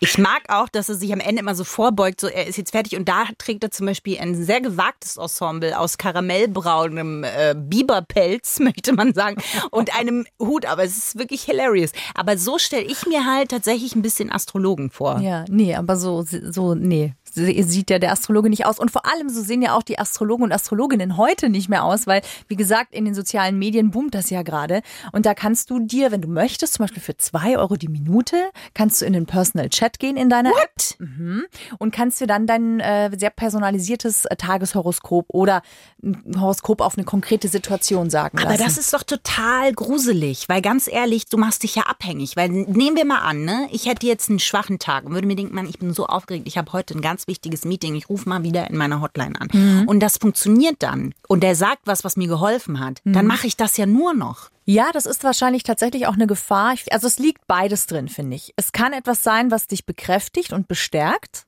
Ich 0.00 0.18
mag 0.18 0.42
auch, 0.48 0.68
dass 0.68 0.88
er 0.88 0.94
sich 0.94 1.12
am 1.12 1.20
Ende 1.20 1.40
immer 1.40 1.54
so 1.54 1.64
vorbeugt, 1.64 2.20
so 2.20 2.28
er 2.28 2.46
ist 2.46 2.56
jetzt 2.56 2.70
fertig 2.70 2.96
und 2.96 3.08
da 3.08 3.24
trägt 3.38 3.64
er 3.64 3.70
zum 3.70 3.86
Beispiel 3.86 4.18
ein 4.18 4.34
sehr 4.34 4.60
gewagtes 4.60 5.16
Ensemble 5.16 5.78
aus 5.78 5.98
karamellbraunem 5.98 7.24
äh, 7.24 7.54
Biberpelz, 7.56 8.58
möchte 8.60 8.92
man 8.92 9.14
sagen, 9.14 9.42
und 9.70 9.94
einem 9.98 10.26
Hut, 10.40 10.66
aber 10.66 10.84
es 10.84 10.96
ist 10.96 11.18
wirklich 11.18 11.42
hilarious. 11.42 11.92
Aber 12.14 12.38
so 12.38 12.58
stelle 12.58 12.84
ich 12.84 13.06
mir 13.06 13.24
halt 13.24 13.50
tatsächlich 13.50 13.94
ein 13.94 14.02
bisschen 14.02 14.30
Astrologen 14.30 14.90
vor. 14.90 15.20
Ja, 15.20 15.44
nee, 15.48 15.74
aber 15.74 15.96
so, 15.96 16.24
so, 16.24 16.74
nee. 16.74 17.14
Sieht 17.34 17.90
ja 17.90 17.98
der 17.98 18.12
Astrologe 18.12 18.48
nicht 18.50 18.66
aus. 18.66 18.78
Und 18.78 18.90
vor 18.90 19.06
allem, 19.06 19.28
so 19.28 19.42
sehen 19.42 19.62
ja 19.62 19.74
auch 19.74 19.82
die 19.82 19.98
Astrologen 19.98 20.44
und 20.44 20.52
Astrologinnen 20.52 21.16
heute 21.16 21.48
nicht 21.48 21.68
mehr 21.68 21.84
aus, 21.84 22.06
weil, 22.06 22.22
wie 22.48 22.56
gesagt, 22.56 22.94
in 22.94 23.04
den 23.04 23.14
sozialen 23.14 23.58
Medien 23.58 23.90
boomt 23.90 24.14
das 24.14 24.30
ja 24.30 24.42
gerade. 24.42 24.82
Und 25.12 25.26
da 25.26 25.34
kannst 25.34 25.70
du 25.70 25.80
dir, 25.80 26.10
wenn 26.12 26.20
du 26.22 26.28
möchtest, 26.28 26.74
zum 26.74 26.84
Beispiel 26.84 27.02
für 27.02 27.16
zwei 27.16 27.58
Euro 27.58 27.76
die 27.76 27.88
Minute, 27.88 28.36
kannst 28.74 29.00
du 29.00 29.06
in 29.06 29.12
den 29.12 29.26
Personal 29.26 29.68
Chat 29.68 29.98
gehen 29.98 30.16
in 30.16 30.28
deiner 30.30 30.50
App 30.50 30.68
Mhm. 30.98 31.44
und 31.78 31.92
kannst 31.92 32.20
dir 32.20 32.26
dann 32.26 32.46
dein 32.46 32.80
äh, 32.80 33.10
sehr 33.16 33.30
personalisiertes 33.30 34.24
äh, 34.24 34.36
Tageshoroskop 34.36 35.26
oder 35.28 35.62
ein 36.02 36.40
Horoskop 36.40 36.80
auf 36.80 36.96
eine 36.96 37.04
konkrete 37.04 37.48
Situation 37.48 38.10
sagen 38.10 38.38
Aber 38.38 38.50
lassen. 38.50 38.64
das 38.64 38.78
ist 38.78 38.92
doch 38.94 39.02
total 39.02 39.72
gruselig, 39.72 40.48
weil 40.48 40.62
ganz 40.62 40.88
ehrlich, 40.88 41.26
du 41.26 41.36
machst 41.36 41.62
dich 41.62 41.74
ja 41.74 41.82
abhängig. 41.84 42.36
Weil 42.36 42.48
nehmen 42.48 42.96
wir 42.96 43.04
mal 43.04 43.18
an, 43.18 43.44
ne, 43.44 43.68
ich 43.70 43.86
hätte 43.86 44.06
jetzt 44.06 44.28
einen 44.30 44.38
schwachen 44.38 44.78
Tag 44.78 45.04
und 45.04 45.12
würde 45.12 45.26
mir 45.26 45.36
denken, 45.36 45.54
Mann, 45.54 45.66
ich 45.68 45.78
bin 45.78 45.92
so 45.92 46.06
aufgeregt, 46.06 46.46
ich 46.48 46.56
habe 46.58 46.72
heute 46.72 46.94
ein 46.96 47.00
ganz 47.02 47.17
wichtiges 47.26 47.64
Meeting, 47.64 47.94
ich 47.96 48.08
rufe 48.08 48.28
mal 48.28 48.42
wieder 48.42 48.68
in 48.70 48.76
meiner 48.76 49.00
Hotline 49.00 49.40
an. 49.40 49.48
Mhm. 49.52 49.88
Und 49.88 50.00
das 50.00 50.18
funktioniert 50.18 50.76
dann 50.80 51.14
und 51.26 51.42
der 51.42 51.54
sagt 51.56 51.82
was, 51.86 52.04
was 52.04 52.16
mir 52.16 52.28
geholfen 52.28 52.78
hat, 52.80 53.00
dann 53.04 53.24
Mhm. 53.24 53.28
mache 53.28 53.46
ich 53.46 53.56
das 53.56 53.76
ja 53.76 53.86
nur 53.86 54.14
noch. 54.14 54.50
Ja, 54.64 54.90
das 54.92 55.06
ist 55.06 55.24
wahrscheinlich 55.24 55.62
tatsächlich 55.62 56.06
auch 56.06 56.14
eine 56.14 56.26
Gefahr. 56.26 56.74
Also 56.90 57.06
es 57.06 57.18
liegt 57.18 57.46
beides 57.46 57.86
drin, 57.86 58.08
finde 58.08 58.36
ich. 58.36 58.52
Es 58.56 58.72
kann 58.72 58.92
etwas 58.92 59.22
sein, 59.22 59.50
was 59.50 59.66
dich 59.66 59.86
bekräftigt 59.86 60.52
und 60.52 60.68
bestärkt. 60.68 61.46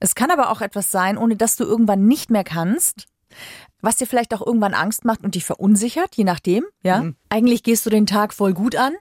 Es 0.00 0.16
kann 0.16 0.32
aber 0.32 0.50
auch 0.50 0.60
etwas 0.60 0.90
sein, 0.90 1.16
ohne 1.16 1.36
dass 1.36 1.54
du 1.54 1.62
irgendwann 1.62 2.06
nicht 2.08 2.30
mehr 2.30 2.42
kannst, 2.42 3.06
was 3.80 3.96
dir 3.96 4.06
vielleicht 4.08 4.34
auch 4.34 4.44
irgendwann 4.44 4.74
Angst 4.74 5.04
macht 5.04 5.22
und 5.22 5.36
dich 5.36 5.44
verunsichert, 5.44 6.16
je 6.16 6.24
nachdem. 6.24 6.64
Ja, 6.82 7.04
eigentlich 7.28 7.62
gehst 7.62 7.86
du 7.86 7.90
den 7.90 8.06
Tag 8.06 8.34
voll 8.34 8.54
gut 8.54 8.74
an 8.74 8.92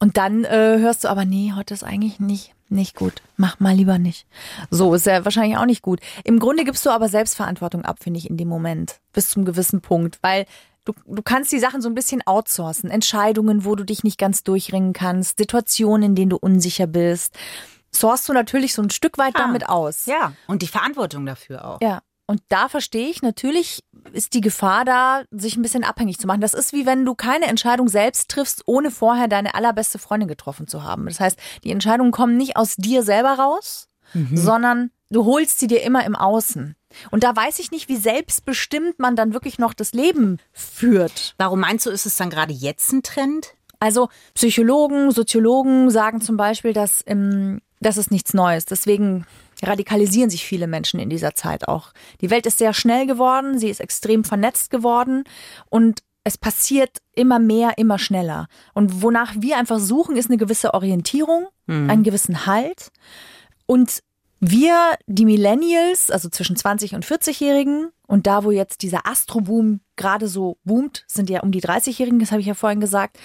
und 0.00 0.16
dann 0.16 0.44
äh, 0.44 0.78
hörst 0.80 1.04
du 1.04 1.08
aber 1.08 1.24
nee, 1.24 1.52
heute 1.54 1.72
ist 1.74 1.84
eigentlich 1.84 2.18
nicht 2.18 2.52
nicht 2.72 2.96
gut. 2.96 3.22
Mach 3.36 3.60
mal 3.60 3.74
lieber 3.74 3.98
nicht. 3.98 4.26
So 4.70 4.94
ist 4.94 5.06
ja 5.06 5.24
wahrscheinlich 5.24 5.56
auch 5.56 5.66
nicht 5.66 5.82
gut. 5.82 6.00
Im 6.24 6.38
Grunde 6.38 6.64
gibst 6.64 6.84
du 6.86 6.90
aber 6.90 7.08
Selbstverantwortung 7.08 7.84
ab, 7.84 7.98
finde 8.00 8.18
ich, 8.18 8.28
in 8.28 8.36
dem 8.36 8.48
Moment. 8.48 9.00
Bis 9.12 9.30
zum 9.30 9.44
gewissen 9.44 9.80
Punkt. 9.80 10.18
Weil 10.22 10.46
du, 10.84 10.92
du 11.06 11.22
kannst 11.22 11.52
die 11.52 11.58
Sachen 11.58 11.82
so 11.82 11.88
ein 11.88 11.94
bisschen 11.94 12.22
outsourcen. 12.26 12.90
Entscheidungen, 12.90 13.64
wo 13.64 13.74
du 13.74 13.84
dich 13.84 14.04
nicht 14.04 14.18
ganz 14.18 14.42
durchringen 14.42 14.92
kannst. 14.92 15.38
Situationen, 15.38 16.10
in 16.10 16.14
denen 16.14 16.30
du 16.30 16.36
unsicher 16.36 16.86
bist. 16.86 17.34
Sourst 17.94 18.28
du 18.28 18.32
natürlich 18.32 18.74
so 18.74 18.82
ein 18.82 18.90
Stück 18.90 19.18
weit 19.18 19.34
damit 19.36 19.68
aus. 19.68 20.06
Ja. 20.06 20.32
Und 20.46 20.62
die 20.62 20.68
Verantwortung 20.68 21.26
dafür 21.26 21.64
auch. 21.64 21.80
Ja. 21.82 22.00
Und 22.26 22.40
da 22.48 22.68
verstehe 22.68 23.08
ich, 23.08 23.22
natürlich 23.22 23.84
ist 24.12 24.34
die 24.34 24.40
Gefahr 24.40 24.84
da, 24.84 25.22
sich 25.30 25.56
ein 25.56 25.62
bisschen 25.62 25.84
abhängig 25.84 26.18
zu 26.18 26.26
machen. 26.26 26.40
Das 26.40 26.54
ist 26.54 26.72
wie 26.72 26.86
wenn 26.86 27.04
du 27.04 27.14
keine 27.14 27.46
Entscheidung 27.46 27.88
selbst 27.88 28.30
triffst, 28.30 28.62
ohne 28.66 28.90
vorher 28.90 29.28
deine 29.28 29.54
allerbeste 29.54 29.98
Freundin 29.98 30.28
getroffen 30.28 30.66
zu 30.66 30.82
haben. 30.82 31.06
Das 31.06 31.20
heißt, 31.20 31.38
die 31.64 31.70
Entscheidungen 31.70 32.12
kommen 32.12 32.36
nicht 32.36 32.56
aus 32.56 32.76
dir 32.76 33.02
selber 33.02 33.34
raus, 33.34 33.88
sondern 34.34 34.90
du 35.10 35.24
holst 35.24 35.58
sie 35.58 35.66
dir 35.66 35.82
immer 35.82 36.04
im 36.04 36.16
Außen. 36.16 36.76
Und 37.10 37.24
da 37.24 37.34
weiß 37.34 37.58
ich 37.58 37.70
nicht, 37.70 37.88
wie 37.88 37.96
selbstbestimmt 37.96 38.98
man 38.98 39.16
dann 39.16 39.32
wirklich 39.32 39.58
noch 39.58 39.72
das 39.74 39.92
Leben 39.92 40.38
führt. 40.52 41.34
Warum 41.38 41.60
meinst 41.60 41.86
du, 41.86 41.90
ist 41.90 42.06
es 42.06 42.16
dann 42.16 42.30
gerade 42.30 42.52
jetzt 42.52 42.92
ein 42.92 43.02
Trend? 43.02 43.54
Also 43.78 44.08
Psychologen, 44.34 45.10
Soziologen 45.10 45.90
sagen 45.90 46.20
zum 46.20 46.36
Beispiel, 46.36 46.72
dass 46.72 47.02
ähm, 47.06 47.60
das 47.80 47.96
ist 47.96 48.10
nichts 48.10 48.32
Neues. 48.34 48.64
Deswegen 48.64 49.26
radikalisieren 49.62 50.30
sich 50.30 50.44
viele 50.44 50.66
Menschen 50.66 51.00
in 51.00 51.10
dieser 51.10 51.34
Zeit 51.34 51.68
auch. 51.68 51.92
Die 52.20 52.30
Welt 52.30 52.46
ist 52.46 52.58
sehr 52.58 52.74
schnell 52.74 53.06
geworden, 53.06 53.58
sie 53.58 53.68
ist 53.68 53.80
extrem 53.80 54.24
vernetzt 54.24 54.70
geworden 54.70 55.24
und 55.70 56.02
es 56.24 56.38
passiert 56.38 56.98
immer 57.14 57.38
mehr, 57.38 57.78
immer 57.78 57.98
schneller. 57.98 58.46
Und 58.74 59.02
wonach 59.02 59.34
wir 59.38 59.56
einfach 59.56 59.80
suchen, 59.80 60.16
ist 60.16 60.30
eine 60.30 60.38
gewisse 60.38 60.72
Orientierung, 60.72 61.48
einen 61.66 62.04
gewissen 62.04 62.46
Halt. 62.46 62.92
Und 63.66 64.02
wir, 64.38 64.94
die 65.06 65.24
Millennials, 65.24 66.10
also 66.10 66.28
zwischen 66.28 66.56
20 66.56 66.94
und 66.94 67.06
40-Jährigen, 67.06 67.90
und 68.06 68.26
da, 68.26 68.44
wo 68.44 68.50
jetzt 68.50 68.82
dieser 68.82 69.06
Astroboom 69.06 69.80
gerade 69.96 70.28
so 70.28 70.58
boomt, 70.64 71.04
sind 71.06 71.30
ja 71.30 71.40
um 71.40 71.52
die 71.52 71.62
30-Jährigen, 71.62 72.18
das 72.18 72.30
habe 72.30 72.40
ich 72.40 72.46
ja 72.46 72.54
vorhin 72.54 72.80
gesagt. 72.80 73.18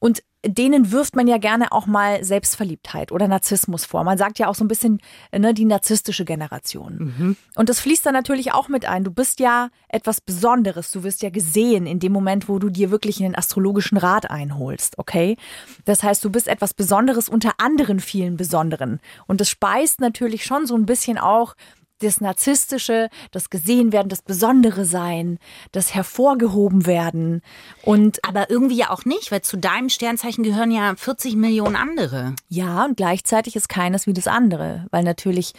Und 0.00 0.22
denen 0.44 0.92
wirft 0.92 1.16
man 1.16 1.26
ja 1.26 1.38
gerne 1.38 1.72
auch 1.72 1.86
mal 1.86 2.22
Selbstverliebtheit 2.24 3.12
oder 3.12 3.28
Narzissmus 3.28 3.84
vor. 3.84 4.04
Man 4.04 4.18
sagt 4.18 4.38
ja 4.38 4.48
auch 4.48 4.54
so 4.54 4.64
ein 4.64 4.68
bisschen 4.68 5.00
ne, 5.36 5.54
die 5.54 5.64
narzisstische 5.64 6.24
Generation. 6.24 7.36
Und 7.56 7.68
das 7.68 7.80
fließt 7.80 8.04
dann 8.06 8.14
natürlich 8.14 8.52
auch 8.52 8.68
mit 8.68 8.84
ein. 8.84 9.04
Du 9.04 9.10
bist 9.10 9.40
ja 9.40 9.70
etwas 9.88 10.20
Besonderes. 10.20 10.90
Du 10.92 11.02
wirst 11.02 11.22
ja 11.22 11.30
gesehen 11.30 11.86
in 11.86 11.98
dem 11.98 12.12
Moment, 12.12 12.48
wo 12.48 12.58
du 12.58 12.68
dir 12.68 12.90
wirklich 12.90 13.22
einen 13.22 13.34
astrologischen 13.34 13.98
Rat 13.98 14.30
einholst, 14.30 14.98
okay? 14.98 15.36
Das 15.84 16.02
heißt, 16.02 16.24
du 16.24 16.30
bist 16.30 16.48
etwas 16.48 16.74
Besonderes 16.74 17.28
unter 17.28 17.52
anderen 17.58 18.00
vielen 18.00 18.36
Besonderen. 18.36 19.00
Und 19.26 19.40
das 19.40 19.48
speist 19.48 20.00
natürlich 20.00 20.44
schon 20.44 20.66
so 20.66 20.76
ein 20.76 20.86
bisschen 20.86 21.18
auch 21.18 21.54
das 22.00 22.20
Narzisstische, 22.20 23.08
das 23.30 23.50
Gesehenwerden, 23.50 24.08
das 24.08 24.22
Besondere 24.22 24.84
sein, 24.84 25.38
das 25.72 25.94
Hervorgehoben 25.94 26.86
werden. 26.86 27.40
Und 27.82 28.24
Aber 28.24 28.50
irgendwie 28.50 28.76
ja 28.76 28.90
auch 28.90 29.04
nicht, 29.04 29.30
weil 29.32 29.42
zu 29.42 29.56
deinem 29.56 29.88
Sternzeichen 29.88 30.44
gehören 30.44 30.70
ja 30.70 30.94
40 30.96 31.36
Millionen 31.36 31.76
andere. 31.76 32.34
ja, 32.48 32.84
und 32.84 32.96
gleichzeitig 32.96 33.56
ist 33.56 33.68
keines 33.68 34.06
wie 34.06 34.12
das 34.12 34.26
andere, 34.26 34.86
weil 34.90 35.04
natürlich 35.04 35.52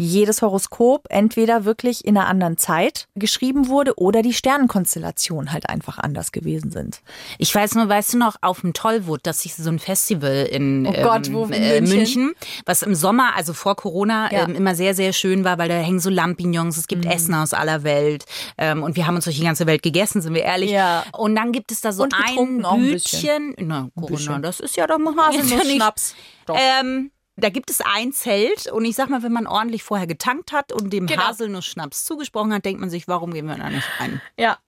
jedes 0.00 0.42
Horoskop 0.42 1.06
entweder 1.10 1.64
wirklich 1.64 2.04
in 2.04 2.16
einer 2.16 2.28
anderen 2.28 2.56
Zeit 2.56 3.08
geschrieben 3.16 3.66
wurde 3.68 3.98
oder 3.98 4.22
die 4.22 4.32
Sternenkonstellationen 4.32 5.52
halt 5.52 5.68
einfach 5.68 5.98
anders 5.98 6.30
gewesen 6.30 6.70
sind. 6.70 7.00
Ich 7.38 7.52
weiß 7.54 7.74
nur, 7.74 7.88
weißt 7.88 8.14
du 8.14 8.18
noch, 8.18 8.36
auf 8.40 8.60
dem 8.60 8.72
Tollwood, 8.74 9.20
das 9.24 9.44
ist 9.44 9.56
so 9.56 9.68
ein 9.70 9.78
Festival 9.80 10.46
in, 10.50 10.86
Oh 10.86 10.92
Gott? 11.02 11.26
In 11.26 11.52
äh, 11.52 11.80
München? 11.80 11.96
München, 11.98 12.34
was 12.64 12.82
im 12.82 12.94
Sommer, 12.94 13.34
also 13.36 13.52
vor 13.52 13.74
Corona, 13.74 14.32
Ja. 14.32 14.44
ähm, 14.44 14.54
immer 14.54 14.74
sehr, 14.76 14.94
sehr 14.94 15.12
schön 15.12 15.42
war, 15.42 15.58
weil 15.58 15.68
da 15.68 15.74
hängen 15.74 15.98
so 16.00 16.10
Lampignons, 16.10 16.76
es 16.76 16.84
Mhm. 16.84 16.88
gibt 16.88 17.04
Essen 17.06 17.34
aus 17.34 17.52
aller 17.52 17.82
Welt 17.82 18.24
ähm, 18.56 18.82
und 18.84 18.94
wir 18.96 19.06
haben 19.06 19.16
uns 19.16 19.24
durch 19.24 19.36
die 19.36 19.44
ganze 19.44 19.66
Welt 19.66 19.82
gegessen, 19.82 20.22
sind 20.22 20.34
wir 20.34 20.42
ehrlich. 20.42 20.70
Ja. 20.70 21.04
Und 21.12 21.34
dann 21.34 21.50
gibt 21.50 21.72
es 21.72 21.80
da 21.80 21.90
so 21.92 22.04
ein 22.04 22.12
auch 22.12 22.72
ein. 22.72 22.82
Bütchen. 22.82 23.54
Na, 23.58 23.88
Corona, 23.96 24.38
das 24.38 24.60
ist 24.60 24.76
ja 24.76 24.86
doch 24.86 24.98
ja 25.58 25.64
nicht. 25.64 25.74
Schnaps. 25.76 26.14
Doch. 26.46 26.56
Ähm, 26.56 27.10
da 27.38 27.48
gibt 27.50 27.70
es 27.70 27.80
ein 27.80 28.12
Zelt 28.12 28.66
und 28.70 28.84
ich 28.84 28.96
sag 28.96 29.08
mal, 29.08 29.22
wenn 29.22 29.32
man 29.32 29.46
ordentlich 29.46 29.82
vorher 29.82 30.06
getankt 30.06 30.52
hat 30.52 30.72
und 30.72 30.92
dem 30.92 31.06
Genau. 31.06 31.22
Haselnuss-Schnaps 31.22 32.04
zugesprochen 32.04 32.52
hat, 32.52 32.64
denkt 32.64 32.80
man 32.80 32.90
sich, 32.90 33.08
warum 33.08 33.32
gehen 33.32 33.46
wir 33.46 33.56
da 33.56 33.70
nicht 33.70 33.86
rein? 34.00 34.20
Ja. 34.38 34.58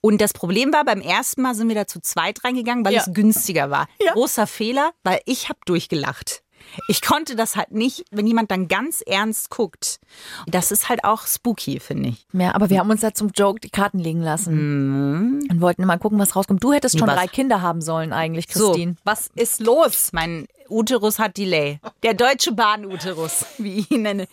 Und 0.00 0.20
das 0.20 0.32
Problem 0.34 0.72
war, 0.72 0.84
beim 0.84 1.00
ersten 1.00 1.42
Mal 1.42 1.54
sind 1.54 1.68
wir 1.68 1.74
da 1.74 1.86
zu 1.86 2.00
zweit 2.00 2.44
reingegangen, 2.44 2.84
weil 2.84 2.92
Ja. 2.92 3.00
es 3.06 3.12
günstiger 3.14 3.70
war. 3.70 3.88
Ja. 4.04 4.12
Großer 4.12 4.46
Fehler, 4.46 4.90
weil 5.02 5.20
ich 5.24 5.48
habe 5.48 5.58
durchgelacht. 5.64 6.42
Ich 6.86 7.02
konnte 7.02 7.34
das 7.34 7.56
halt 7.56 7.72
nicht, 7.72 8.04
wenn 8.12 8.24
jemand 8.26 8.50
dann 8.52 8.68
ganz 8.68 9.00
ernst 9.00 9.50
guckt. 9.50 9.98
Das 10.46 10.70
ist 10.70 10.88
halt 10.88 11.04
auch 11.04 11.26
spooky, 11.26 11.80
finde 11.80 12.10
ich. 12.10 12.24
Ja, 12.32 12.54
aber 12.54 12.70
wir 12.70 12.78
haben 12.78 12.88
uns 12.90 13.00
da 13.00 13.12
zum 13.12 13.30
Joke 13.34 13.58
die 13.58 13.68
Karten 13.70 13.98
legen 13.98 14.20
lassen 14.22 15.40
und 15.50 15.60
wollten 15.60 15.84
mal 15.84 15.98
gucken, 15.98 16.18
was 16.20 16.36
rauskommt. 16.36 16.62
Du 16.62 16.72
hättest 16.72 16.98
schon 16.98 17.08
Was? 17.08 17.16
drei 17.16 17.26
Kinder 17.26 17.62
haben 17.62 17.80
sollen 17.80 18.12
eigentlich, 18.12 18.46
So. 18.52 18.68
Christine. 18.68 18.94
Was 19.04 19.28
ist 19.34 19.60
los? 19.60 20.10
Mein 20.12 20.46
Uterus 20.72 21.18
hat 21.18 21.36
Delay. 21.36 21.78
Der 22.02 22.14
deutsche 22.14 22.52
Bahn-Uterus, 22.52 23.44
wie 23.58 23.80
ich 23.80 23.90
ihn 23.90 24.02
nenne. 24.02 24.26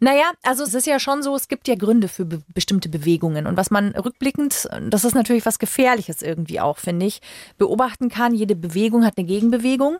Naja, 0.00 0.32
also 0.42 0.64
es 0.64 0.74
ist 0.74 0.86
ja 0.86 0.98
schon 0.98 1.22
so, 1.22 1.36
es 1.36 1.46
gibt 1.48 1.68
ja 1.68 1.74
Gründe 1.76 2.08
für 2.08 2.24
be 2.24 2.42
bestimmte 2.52 2.88
Bewegungen. 2.88 3.46
Und 3.46 3.56
was 3.56 3.70
man 3.70 3.90
rückblickend, 3.92 4.68
das 4.88 5.04
ist 5.04 5.14
natürlich 5.14 5.46
was 5.46 5.58
Gefährliches 5.58 6.22
irgendwie 6.22 6.60
auch, 6.60 6.78
finde 6.78 7.06
ich, 7.06 7.20
beobachten 7.58 8.08
kann. 8.08 8.34
Jede 8.34 8.56
Bewegung 8.56 9.04
hat 9.04 9.18
eine 9.18 9.26
Gegenbewegung. 9.26 9.98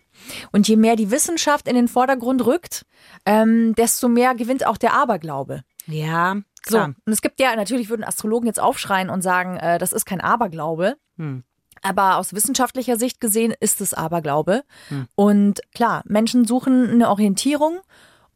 Und 0.51 0.67
je 0.67 0.77
mehr 0.77 0.97
die 0.97 1.11
Wissenschaft 1.11 1.69
in 1.69 1.77
den 1.77 1.89
Vordergrund 1.89 2.45
rückt, 2.45 2.85
ähm, 3.27 3.75
desto 3.77 4.09
mehr 4.09 4.35
gewinnt 4.35 4.67
auch 4.67 4.79
der 4.79 4.95
Aberglaube. 4.95 5.63
Ja, 5.87 6.37
So, 6.67 6.77
klar. 6.77 6.95
und 7.07 7.13
es 7.13 7.23
gibt 7.23 7.41
ja, 7.41 7.55
natürlich 7.57 7.89
würden 7.89 8.05
Astrologen 8.05 8.47
jetzt 8.47 8.61
aufschreien 8.61 9.11
und 9.11 9.23
sagen, 9.23 9.57
äh, 9.57 9.79
das 9.79 9.93
ist 9.93 10.07
kein 10.07 10.21
Aberglaube. 10.21 10.97
Aber 11.83 12.17
aus 12.17 12.33
wissenschaftlicher 12.33 12.97
Sicht 12.97 13.21
gesehen 13.21 13.53
ist 13.61 13.81
es 13.81 13.93
Aberglaube. 13.93 14.63
Und 15.15 15.61
klar, 15.75 16.03
Menschen 16.07 16.47
suchen 16.47 16.89
eine 16.91 17.11
Orientierung 17.11 17.81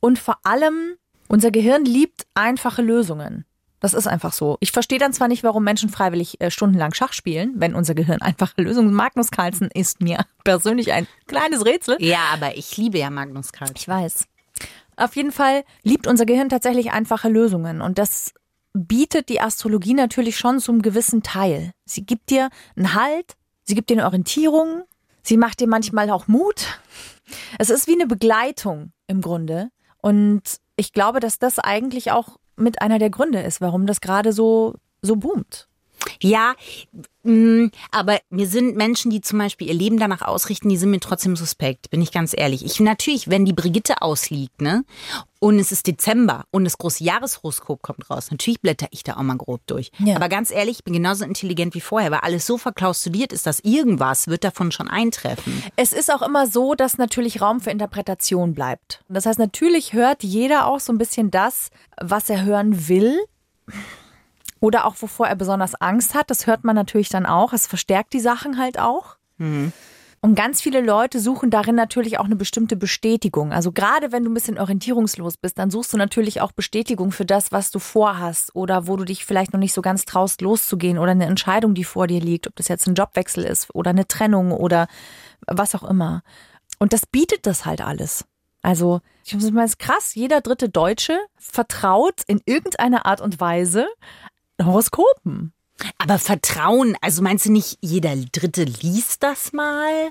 und 0.01 0.19
vor 0.19 0.39
allem 0.43 0.97
unser 1.29 1.51
Gehirn 1.51 1.85
liebt 1.85 2.27
einfache 2.35 2.83
Lösungen. 2.83 3.45
Das 3.81 3.95
ist 3.95 4.07
einfach 4.07 4.33
so. 4.33 4.57
Ich 4.61 4.73
verstehe 4.73 4.99
dann 4.99 5.13
zwar 5.13 5.29
nicht, 5.29 5.45
warum 5.45 5.63
Menschen 5.63 5.91
freiwillig 5.91 6.41
äh, 6.41 6.51
stundenlang 6.51 6.95
Schach 6.95 7.13
spielen, 7.13 7.55
wenn 7.57 7.75
unser 7.75 7.95
Gehirn 7.95 8.23
einfache 8.23 8.61
Lösungen. 8.63 8.93
Magnus 8.93 9.31
Carlsen 9.31 9.71
ist 9.73 10.01
mir 10.01 10.25
persönlich 10.45 10.93
ein 10.93 11.07
kleines 11.27 11.65
Rätsel. 11.65 11.97
Ja, 12.01 12.21
aber 12.33 12.57
ich 12.57 12.77
liebe 12.77 12.99
ja 12.99 13.11
Magnus 13.11 13.53
Carlsen. 13.53 13.77
Ich 13.77 13.87
weiß. 13.87 14.27
Auf 14.97 15.15
jeden 15.15 15.31
Fall 15.33 15.65
liebt 15.83 16.07
unser 16.07 16.25
Gehirn 16.25 16.49
tatsächlich 16.49 16.91
einfache 16.93 17.29
Lösungen 17.29 17.83
und 17.83 17.99
das 17.99 18.33
bietet 18.77 19.29
die 19.29 19.41
Astrologie 19.41 19.95
natürlich 19.95 20.37
schon 20.37 20.61
zum 20.61 20.83
gewissen 20.83 21.23
Teil. 21.23 21.73
Sie 21.85 22.05
gibt 22.05 22.31
dir 22.31 22.51
einen 22.77 22.95
Halt, 22.95 23.37
sie 23.65 23.75
gibt 23.75 23.91
dir 23.91 23.95
eine 23.95 24.05
Orientierung, 24.07 24.83
sie 25.23 25.37
macht 25.37 25.61
dir 25.61 25.69
manchmal 25.69 26.11
auch 26.11 26.29
Mut. 26.29 26.81
Es 27.59 27.71
ist 27.71 27.87
wie 27.89 27.95
eine 27.95 28.07
Begleitung 28.07 28.93
im 29.07 29.21
Grunde 29.21 29.71
und 30.03 30.43
ich 30.77 30.93
glaube, 30.93 31.21
dass 31.21 31.39
das 31.39 31.59
eigentlich 31.59 32.12
auch 32.12 32.37
mit 32.57 32.81
einer 32.83 32.99
der 32.99 33.11
Gründe 33.11 33.41
ist, 33.41 33.61
warum 33.61 33.87
das 33.87 34.01
gerade 34.01 34.33
so 34.33 34.75
so 35.03 35.17
boomt. 35.17 35.69
Ja, 36.22 36.55
mh, 37.22 37.70
aber 37.90 38.18
mir 38.31 38.46
sind 38.46 38.76
Menschen, 38.76 39.11
die 39.11 39.20
zum 39.20 39.38
Beispiel 39.38 39.68
ihr 39.68 39.74
Leben 39.74 39.98
danach 39.98 40.22
ausrichten, 40.22 40.68
die 40.68 40.76
sind 40.76 40.90
mir 40.90 41.00
trotzdem 41.00 41.37
suspekt, 41.37 41.90
bin 41.90 42.02
ich 42.02 42.12
ganz 42.12 42.35
ehrlich. 42.37 42.64
Ich 42.64 42.81
natürlich, 42.81 43.29
wenn 43.29 43.44
die 43.44 43.52
Brigitte 43.52 44.02
ausliegt, 44.02 44.61
ne, 44.61 44.85
und 45.38 45.59
es 45.59 45.70
ist 45.70 45.87
Dezember 45.87 46.44
und 46.50 46.64
das 46.64 46.79
große 46.79 47.05
Jahreshoroskop 47.05 47.83
kommt 47.83 48.09
raus, 48.11 48.31
natürlich 48.31 48.61
blätter 48.61 48.87
ich 48.90 49.02
da 49.05 49.16
auch 49.16 49.22
mal 49.22 49.37
grob 49.37 49.61
durch. 49.66 49.90
Ja. 49.98 50.16
Aber 50.16 50.29
ganz 50.29 50.50
ehrlich, 50.50 50.79
ich 50.79 50.85
bin 50.85 50.94
genauso 50.94 51.24
intelligent 51.24 51.74
wie 51.74 51.81
vorher, 51.81 52.11
weil 52.11 52.20
alles 52.20 52.46
so 52.46 52.59
verklaustuliert 52.59 53.33
ist, 53.33 53.46
dass 53.46 53.61
irgendwas 53.61 54.29
wird 54.29 54.44
davon 54.44 54.72
schon 54.72 54.88
eintreffen. 54.88 55.62
Es 55.76 55.92
ist 55.92 56.12
auch 56.12 56.22
immer 56.22 56.46
so, 56.46 56.74
dass 56.74 56.98
natürlich 56.98 57.40
Raum 57.40 57.61
für 57.61 57.70
Interpretation 57.70 58.55
bleibt. 58.55 59.05
Das 59.09 59.26
heißt, 59.26 59.38
natürlich 59.38 59.92
hört 59.92 60.22
jeder 60.22 60.66
auch 60.66 60.81
so 60.81 60.92
ein 60.92 60.98
bisschen 60.98 61.31
das, 61.31 61.70
was 62.00 62.31
er 62.31 62.44
hören 62.44 62.88
will. 62.88 63.18
Oder 64.61 64.87
auch 64.87 64.97
wovor 65.01 65.29
er 65.29 65.37
besonders 65.37 65.75
Angst 65.75 66.14
hat. 66.14 66.31
Das 66.31 66.47
hört 66.47 66.64
man 66.64 66.75
natürlich 66.75 67.09
dann 67.09 67.27
auch. 67.27 67.53
Es 67.53 67.66
verstärkt 67.66 68.12
die 68.12 68.21
Sachen 68.21 68.59
halt 68.59 68.79
auch. 68.79 69.16
Und 70.23 70.35
ganz 70.35 70.61
viele 70.61 70.81
Leute 70.81 71.21
suchen 71.21 71.51
darin 71.51 71.75
natürlich 71.75 72.19
auch 72.19 72.25
eine 72.25 72.37
bestimmte 72.37 72.75
Bestätigung. 72.75 73.53
Also 73.53 73.71
gerade 73.71 74.11
wenn 74.11 74.25
du 74.25 74.31
ein 74.31 74.35
bisschen 74.35 74.59
orientierungslos 74.59 75.37
bist, 75.37 75.59
dann 75.59 75.71
suchst 75.71 75.92
du 75.92 75.97
natürlich 75.97 76.40
auch 76.40 76.53
Bestätigung 76.53 77.12
für 77.12 77.25
das, 77.25 77.53
was 77.53 77.71
du 77.71 77.79
vorhast 77.79 78.55
oder 78.57 78.88
wo 78.88 78.97
du 78.97 79.05
dich 79.05 79.25
vielleicht 79.25 79.53
noch 79.53 79.61
nicht 79.61 79.75
so 79.75 79.83
ganz 79.83 80.05
traust, 80.05 80.40
loszugehen 80.40 80.99
oder 80.99 81.12
eine 81.12 81.27
Entscheidung, 81.27 81.75
die 81.75 81.85
vor 81.85 82.07
dir 82.07 82.21
liegt, 82.21 82.49
ob 82.49 82.57
das 82.57 82.69
jetzt 82.69 82.88
ein 82.88 82.95
Jobwechsel 82.95 83.45
ist 83.45 83.73
oder 83.75 83.90
eine 83.90 84.09
Trennung 84.09 84.51
oder 84.53 84.88
was 85.47 85.75
auch 85.75 85.85
immer. 85.85 86.23
Und 86.79 86.92
das 86.92 87.07
bietet 87.07 87.47
das 87.47 87.64
halt 87.64 87.81
alles. 87.81 88.25
Also, 88.62 89.01
ich 89.25 89.33
muss 89.35 89.49
mal, 89.53 89.64
ist 89.64 89.79
krass, 89.79 90.16
jeder 90.16 90.40
dritte 90.40 90.69
Deutsche 90.69 91.16
vertraut 91.37 92.23
in 92.27 92.40
irgendeiner 92.47 93.07
Art 93.07 93.21
und 93.21 93.38
Weise 93.38 93.87
Horoskopen. 94.62 95.53
Aber 95.99 96.19
Vertrauen, 96.19 96.97
also 97.01 97.23
meinst 97.23 97.47
du 97.47 97.53
nicht, 97.53 97.79
jeder 97.81 98.16
Dritte 98.16 98.64
liest 98.64 99.23
das 99.23 99.53
mal? 99.53 100.11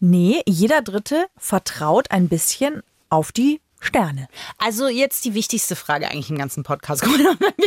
Nee, 0.00 0.42
jeder 0.46 0.82
Dritte 0.82 1.26
vertraut 1.36 2.10
ein 2.10 2.28
bisschen 2.28 2.82
auf 3.08 3.32
die 3.32 3.60
Sterne. 3.80 4.26
Also 4.58 4.88
jetzt 4.88 5.24
die 5.24 5.34
wichtigste 5.34 5.76
Frage 5.76 6.10
eigentlich 6.10 6.30
im 6.30 6.38
ganzen 6.38 6.64
Podcast. 6.64 7.04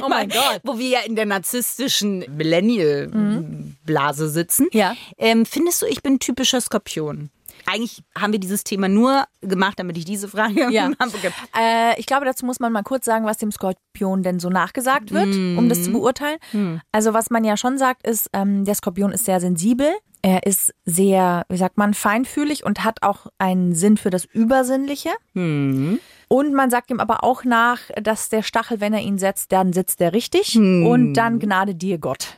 Oh 0.03 0.09
mein 0.09 0.29
Gott. 0.29 0.61
Wo 0.63 0.79
wir 0.79 0.89
ja 0.89 0.99
in 1.01 1.15
der 1.15 1.25
narzisstischen 1.27 2.25
Millennial-Blase 2.35 4.29
sitzen. 4.29 4.67
Ja. 4.71 4.95
Ähm, 5.17 5.45
findest 5.45 5.81
du, 5.81 5.85
ich 5.85 6.01
bin 6.01 6.17
typischer 6.19 6.59
Skorpion? 6.59 7.29
Eigentlich 7.65 8.03
haben 8.17 8.31
wir 8.33 8.39
dieses 8.39 8.63
Thema 8.63 8.87
nur 8.87 9.25
gemacht, 9.41 9.79
damit 9.79 9.97
ich 9.97 10.05
diese 10.05 10.27
Frage 10.27 10.71
Ja. 10.71 10.89
habe. 10.99 11.11
Äh, 11.57 11.99
ich 11.99 12.05
glaube, 12.05 12.25
dazu 12.25 12.45
muss 12.45 12.59
man 12.59 12.71
mal 12.71 12.83
kurz 12.83 13.05
sagen, 13.05 13.25
was 13.25 13.37
dem 13.37 13.51
Skorpion 13.51 14.23
denn 14.23 14.39
so 14.39 14.49
nachgesagt 14.49 15.11
wird, 15.11 15.35
um 15.57 15.69
das 15.69 15.83
zu 15.83 15.91
beurteilen. 15.91 16.37
Also 16.91 17.13
was 17.13 17.29
man 17.29 17.43
ja 17.43 17.57
schon 17.57 17.77
sagt, 17.77 18.05
ist, 18.07 18.29
ähm, 18.33 18.65
der 18.65 18.75
Skorpion 18.75 19.11
ist 19.11 19.25
sehr 19.25 19.39
sensibel. 19.39 19.89
Er 20.23 20.45
ist 20.45 20.71
sehr, 20.85 21.45
wie 21.49 21.57
sagt 21.57 21.77
man, 21.79 21.95
feinfühlig 21.95 22.63
und 22.63 22.83
hat 22.83 23.01
auch 23.01 23.25
einen 23.39 23.73
Sinn 23.73 23.97
für 23.97 24.11
das 24.11 24.23
Übersinnliche. 24.25 25.09
Und 26.27 26.53
man 26.53 26.69
sagt 26.69 26.91
ihm 26.91 26.99
aber 26.99 27.23
auch 27.23 27.43
nach, 27.43 27.79
dass 28.01 28.29
der 28.29 28.43
Stachel, 28.43 28.79
wenn 28.81 28.93
er 28.93 29.01
ihn 29.01 29.17
setzt, 29.17 29.51
dann 29.51 29.73
sitzt 29.73 29.99
er 29.99 30.13
richtig. 30.13 30.55
Und 30.57 31.13
dann 31.15 31.39
Gnade 31.39 31.73
dir 31.73 31.97
Gott. 31.97 32.37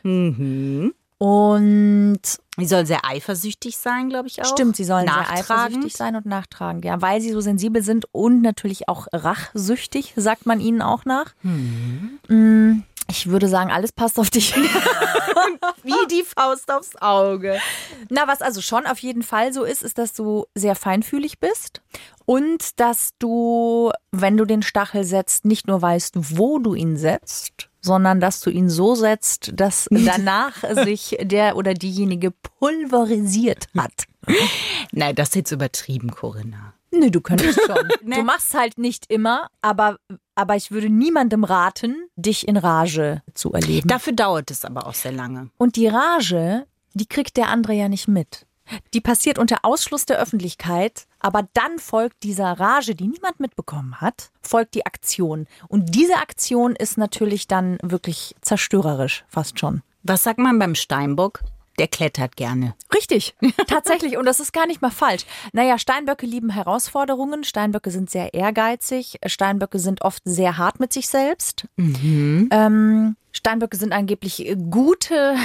Und 1.17 2.21
Die 2.59 2.67
soll 2.67 2.85
sehr 2.85 3.03
eifersüchtig 3.03 3.77
sein, 3.77 4.09
glaube 4.09 4.27
ich 4.27 4.39
auch. 4.41 4.45
Stimmt, 4.45 4.75
sie 4.75 4.83
sollen 4.83 5.07
sehr 5.07 5.29
eifersüchtig 5.31 5.93
sein 5.97 6.15
und 6.15 6.25
nachtragend, 6.27 6.85
ja, 6.85 7.01
weil 7.01 7.19
sie 7.19 7.31
so 7.31 7.41
sensibel 7.41 7.81
sind 7.81 8.05
und 8.11 8.41
natürlich 8.41 8.87
auch 8.87 9.07
rachsüchtig, 9.11 10.13
sagt 10.15 10.45
man 10.45 10.59
ihnen 10.59 10.81
auch 10.83 11.03
nach. 11.05 11.33
Mm, 11.41 12.83
Ich 13.09 13.27
würde 13.27 13.47
sagen, 13.47 13.71
alles 13.71 13.91
passt 13.91 14.19
auf 14.19 14.29
dich. 14.29 14.55
Wie 15.83 16.07
die 16.09 16.23
Faust 16.23 16.71
aufs 16.71 16.95
Auge. 17.01 17.59
Na, 18.09 18.27
was 18.27 18.41
also 18.41 18.61
schon 18.61 18.85
auf 18.85 18.99
jeden 18.99 19.23
Fall 19.23 19.51
so 19.51 19.63
ist, 19.63 19.83
ist, 19.83 19.97
dass 19.97 20.13
du 20.13 20.45
sehr 20.55 20.75
feinfühlig 20.75 21.39
bist 21.39 21.81
und 22.25 22.79
dass 22.79 23.11
du, 23.19 23.91
wenn 24.11 24.37
du 24.37 24.45
den 24.45 24.61
Stachel 24.61 25.03
setzt, 25.03 25.43
nicht 25.45 25.67
nur 25.67 25.81
weißt, 25.81 26.37
wo 26.37 26.59
du 26.59 26.73
ihn 26.75 26.97
setzt, 26.97 27.69
sondern 27.83 28.19
dass 28.19 28.41
du 28.41 28.49
ihn 28.49 28.69
so 28.69 28.95
setzt, 28.95 29.51
dass 29.53 29.87
danach 29.91 30.63
sich 30.83 31.17
der 31.21 31.55
oder 31.55 31.75
diejenige 31.75 32.31
pulverisiert 32.31 33.67
hat. 33.77 34.05
Nein, 34.91 35.15
das 35.15 35.29
ist 35.29 35.35
jetzt 35.35 35.51
übertrieben, 35.51 36.11
Corinna. 36.11 36.73
Nö, 36.91 37.11
du 37.11 37.21
könntest 37.21 37.59
schon. 37.65 37.89
Du 38.03 38.23
machst 38.23 38.53
halt 38.53 38.77
nicht 38.77 39.11
immer, 39.11 39.47
aber, 39.61 39.97
aber 40.35 40.55
ich 40.55 40.71
würde 40.71 40.89
niemandem 40.89 41.43
raten, 41.43 42.07
dich 42.15 42.47
in 42.47 42.57
Rage 42.57 43.21
zu 43.33 43.51
erleben. 43.53 43.87
Dafür 43.87 44.13
dauert 44.13 44.51
es 44.51 44.63
aber 44.63 44.87
auch 44.87 44.93
sehr 44.93 45.11
lange. 45.11 45.49
Und 45.57 45.75
die 45.75 45.87
Rage, 45.87 46.65
die 46.93 47.07
kriegt 47.07 47.37
der 47.37 47.49
andere 47.49 47.73
ja 47.73 47.89
nicht 47.89 48.07
mit. 48.07 48.45
Die 48.93 49.01
passiert 49.01 49.37
unter 49.39 49.59
Ausschluss 49.63 50.05
der 50.05 50.19
Öffentlichkeit, 50.19 51.05
aber 51.19 51.47
dann 51.53 51.79
folgt 51.79 52.23
dieser 52.23 52.59
Rage, 52.59 52.95
die 52.95 53.07
niemand 53.07 53.39
mitbekommen 53.39 54.01
hat, 54.01 54.31
folgt 54.41 54.75
die 54.75 54.85
Aktion. 54.85 55.47
Und 55.67 55.95
diese 55.95 56.17
Aktion 56.17 56.75
ist 56.75 56.97
natürlich 56.97 57.47
dann 57.47 57.77
wirklich 57.81 58.35
zerstörerisch, 58.41 59.25
fast 59.27 59.59
schon. 59.59 59.81
Was 60.03 60.23
sagt 60.23 60.39
man 60.39 60.59
beim 60.59 60.75
Steinbock? 60.75 61.43
Der 61.79 61.87
klettert 61.87 62.35
gerne. 62.35 62.75
Richtig, 62.93 63.35
tatsächlich. 63.67 64.17
Und 64.17 64.25
das 64.25 64.39
ist 64.39 64.53
gar 64.53 64.67
nicht 64.67 64.81
mal 64.81 64.91
falsch. 64.91 65.25
Naja, 65.53 65.79
Steinböcke 65.79 66.25
lieben 66.25 66.51
Herausforderungen. 66.51 67.43
Steinböcke 67.43 67.89
sind 67.89 68.11
sehr 68.11 68.33
ehrgeizig. 68.33 69.19
Steinböcke 69.25 69.79
sind 69.79 70.03
oft 70.03 70.21
sehr 70.23 70.57
hart 70.57 70.79
mit 70.79 70.93
sich 70.93 71.07
selbst. 71.07 71.65
Ähm, 72.51 73.15
Steinböcke 73.31 73.77
sind 73.77 73.91
angeblich 73.91 74.55
gute 74.69 75.35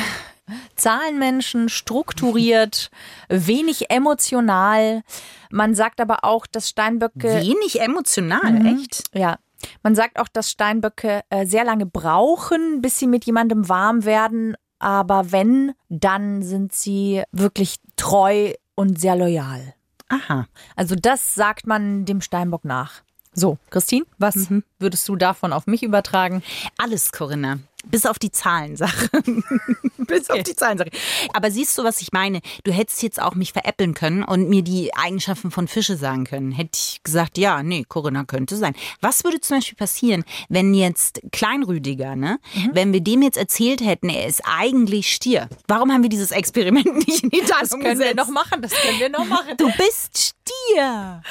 Zahlenmenschen, 0.77 1.69
strukturiert, 1.69 2.91
wenig 3.29 3.91
emotional. 3.91 5.03
Man 5.51 5.75
sagt 5.75 6.01
aber 6.01 6.25
auch, 6.25 6.47
dass 6.47 6.69
Steinböcke 6.69 7.43
Wenig 7.43 7.81
emotional, 7.81 8.67
echt? 8.67 9.05
ja. 9.15 9.39
Man 9.83 9.97
sagt 9.97 10.21
auch, 10.21 10.29
dass 10.29 10.51
Steinböcke 10.51 11.23
äh, 11.31 11.45
sehr 11.45 11.65
lange 11.65 11.85
brauchen, 11.85 12.81
bis 12.81 12.99
sie 12.99 13.09
mit 13.09 13.25
jemandem 13.25 13.69
warm 13.69 14.05
werden. 14.05 14.57
Aber 14.79 15.33
wenn, 15.33 15.73
dann 15.89 16.43
sind 16.43 16.73
sie 16.73 17.25
wirklich 17.33 17.77
treu 17.97 18.53
und 18.77 19.01
sehr 19.01 19.17
loyal. 19.17 19.75
Aha. 20.09 20.47
Also 20.77 20.95
das 20.95 21.35
sagt 21.35 21.67
man 21.67 22.05
dem 22.05 22.21
Steinbock 22.21 22.65
nach. 22.65 23.03
So, 23.35 23.59
Christine, 23.71 24.05
was 24.19 24.49
würdest 24.79 25.09
du 25.09 25.15
davon 25.15 25.53
auf 25.53 25.67
mich 25.67 25.83
übertragen? 25.83 26.43
Alles, 26.77 27.13
Corinna. 27.13 27.59
Bis 27.87 28.07
auf 28.07 28.19
die 28.19 28.33
Zahlensache. 28.33 29.09
Bis 29.99 30.29
auf 30.31 30.43
die 30.43 30.57
Zahlensache. 30.57 30.91
Aber 31.33 31.51
siehst 31.51 31.79
du, 31.79 31.85
was 31.85 32.01
ich 32.03 32.13
meine? 32.13 32.41
Du 32.65 32.73
hättest 32.73 33.03
jetzt 33.03 33.23
auch 33.23 33.35
mich 33.35 33.53
veräppeln 33.53 33.95
können 33.95 34.25
und 34.25 34.49
mir 34.49 34.63
die 34.63 34.95
Eigenschaften 34.95 35.51
von 35.51 35.69
Fische 35.69 35.97
sagen 35.97 36.25
können. 36.25 36.51
Hätte 36.51 36.71
ich 36.75 37.01
gesagt, 37.05 37.39
ja, 37.39 37.63
nee, 37.63 37.85
Corinna 37.89 38.25
könnte 38.25 38.57
sein. 38.57 38.75
Was 39.01 39.23
würde 39.23 39.41
zum 39.41 39.59
Beispiel 39.59 39.77
passieren, 39.77 40.25
wenn 40.49 40.75
jetzt 40.75 41.21
Kleinrüdiger, 41.31 42.17
ne? 42.17 42.41
Wenn 42.73 42.93
wir 42.93 43.01
dem 43.01 43.23
jetzt 43.23 43.39
erzählt 43.39 43.81
hätten, 43.81 44.09
er 44.09 44.27
ist 44.27 44.43
eigentlich 44.45 45.13
Stier. 45.13 45.49
Warum 45.69 45.93
haben 45.93 46.03
wir 46.03 46.11
dieses 46.11 46.33
Experiment 46.33 46.95
nicht 47.07 47.23
in 47.23 47.31
die 47.31 47.41
Tat 47.41 47.63
Das 47.63 47.71
können 47.71 48.01
wir 48.01 48.15
noch 48.15 48.29
machen, 48.29 48.61
das 48.61 48.73
können 48.73 48.99
wir 48.99 49.09
noch 49.09 49.25
machen. 49.25 49.57
Du 49.57 49.71
bist 49.77 50.35
Stier. 50.45 51.23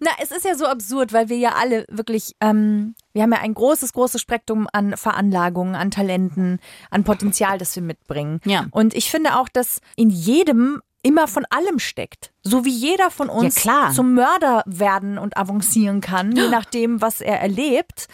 Na, 0.00 0.10
es 0.22 0.30
ist 0.30 0.44
ja 0.44 0.54
so 0.54 0.66
absurd, 0.66 1.12
weil 1.12 1.28
wir 1.28 1.38
ja 1.38 1.54
alle 1.54 1.86
wirklich, 1.88 2.34
ähm, 2.40 2.94
wir 3.14 3.22
haben 3.22 3.32
ja 3.32 3.38
ein 3.38 3.54
großes, 3.54 3.92
großes 3.92 4.20
Spektrum 4.20 4.68
an 4.72 4.96
Veranlagungen, 4.96 5.74
an 5.76 5.90
Talenten, 5.90 6.58
an 6.90 7.04
Potenzial, 7.04 7.58
das 7.58 7.74
wir 7.76 7.82
mitbringen. 7.82 8.40
Ja. 8.44 8.66
Und 8.72 8.92
ich 8.92 9.10
finde 9.10 9.38
auch, 9.38 9.48
dass 9.48 9.80
in 9.96 10.10
jedem 10.10 10.82
immer 11.02 11.28
von 11.28 11.44
allem 11.50 11.78
steckt. 11.78 12.32
So 12.42 12.64
wie 12.64 12.70
jeder 12.70 13.10
von 13.10 13.28
uns 13.28 13.56
Ja, 13.56 13.60
klar. 13.60 13.92
zum 13.92 14.14
Mörder 14.14 14.62
werden 14.66 15.18
und 15.18 15.36
avancieren 15.36 16.00
kann, 16.00 16.34
je 16.34 16.48
nachdem, 16.50 17.00
was 17.00 17.20
er 17.20 17.40
erlebt, 17.40 18.08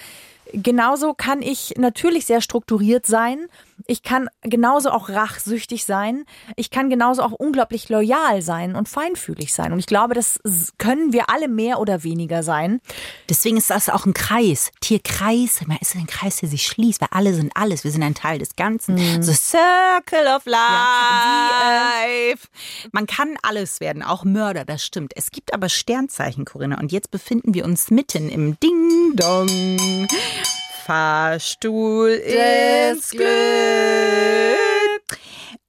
genauso 0.52 1.14
kann 1.14 1.40
ich 1.40 1.74
natürlich 1.78 2.26
sehr 2.26 2.40
strukturiert 2.40 3.06
sein. 3.06 3.46
Ich 3.87 4.03
kann 4.03 4.29
genauso 4.43 4.90
auch 4.90 5.09
rachsüchtig 5.09 5.85
sein. 5.85 6.25
Ich 6.57 6.71
kann 6.71 6.90
genauso 6.90 7.23
auch 7.23 7.33
unglaublich 7.33 7.88
loyal 7.88 8.43
sein 8.43 8.75
und 8.75 8.88
feinfühlig 8.88 9.53
sein. 9.53 9.73
Und 9.73 9.79
ich 9.79 9.87
glaube, 9.87 10.14
das 10.14 10.40
können 10.79 11.12
wir 11.12 11.31
alle 11.31 11.49
mehr 11.49 11.81
oder 11.81 12.03
weniger 12.03 12.43
sein. 12.43 12.81
Deswegen 13.29 13.57
ist 13.57 13.71
das 13.71 13.88
auch 13.88 14.07
ein 14.07 14.14
Kreis. 14.14 14.71
Tierkreis, 14.81 15.61
man 15.66 15.79
ist 15.81 15.95
ein 15.97 16.07
Kreis, 16.07 16.37
der 16.37 16.49
sich 16.49 16.66
schließt, 16.66 17.01
weil 17.01 17.09
alle 17.11 17.35
sind 17.35 17.53
alles. 17.57 17.85
Wir 17.85 17.90
sind 17.90 18.03
ein 18.03 18.14
Teil 18.14 18.38
des 18.38 18.57
Ganzen. 18.57 18.97
The 19.23 19.35
Circle 19.35 20.27
of 20.35 20.47
Life. 20.47 20.61
Man 22.93 23.07
kann 23.07 23.37
alles 23.43 23.81
werden, 23.81 24.03
auch 24.03 24.25
Mörder, 24.25 24.64
das 24.64 24.85
stimmt. 24.85 25.12
Es 25.16 25.31
gibt 25.31 25.55
aber 25.55 25.69
Sternzeichen, 25.69 26.45
Corinna. 26.45 26.79
Und 26.79 26.93
jetzt 26.93 27.11
befinden 27.11 27.55
wir 27.55 27.64
uns 27.64 27.90
mitten 27.90 28.29
im 28.29 28.59
Ding-Dong. 28.61 30.07
Fahrstuhl 30.90 32.20
ins 32.26 33.11
Glück. 33.11 33.80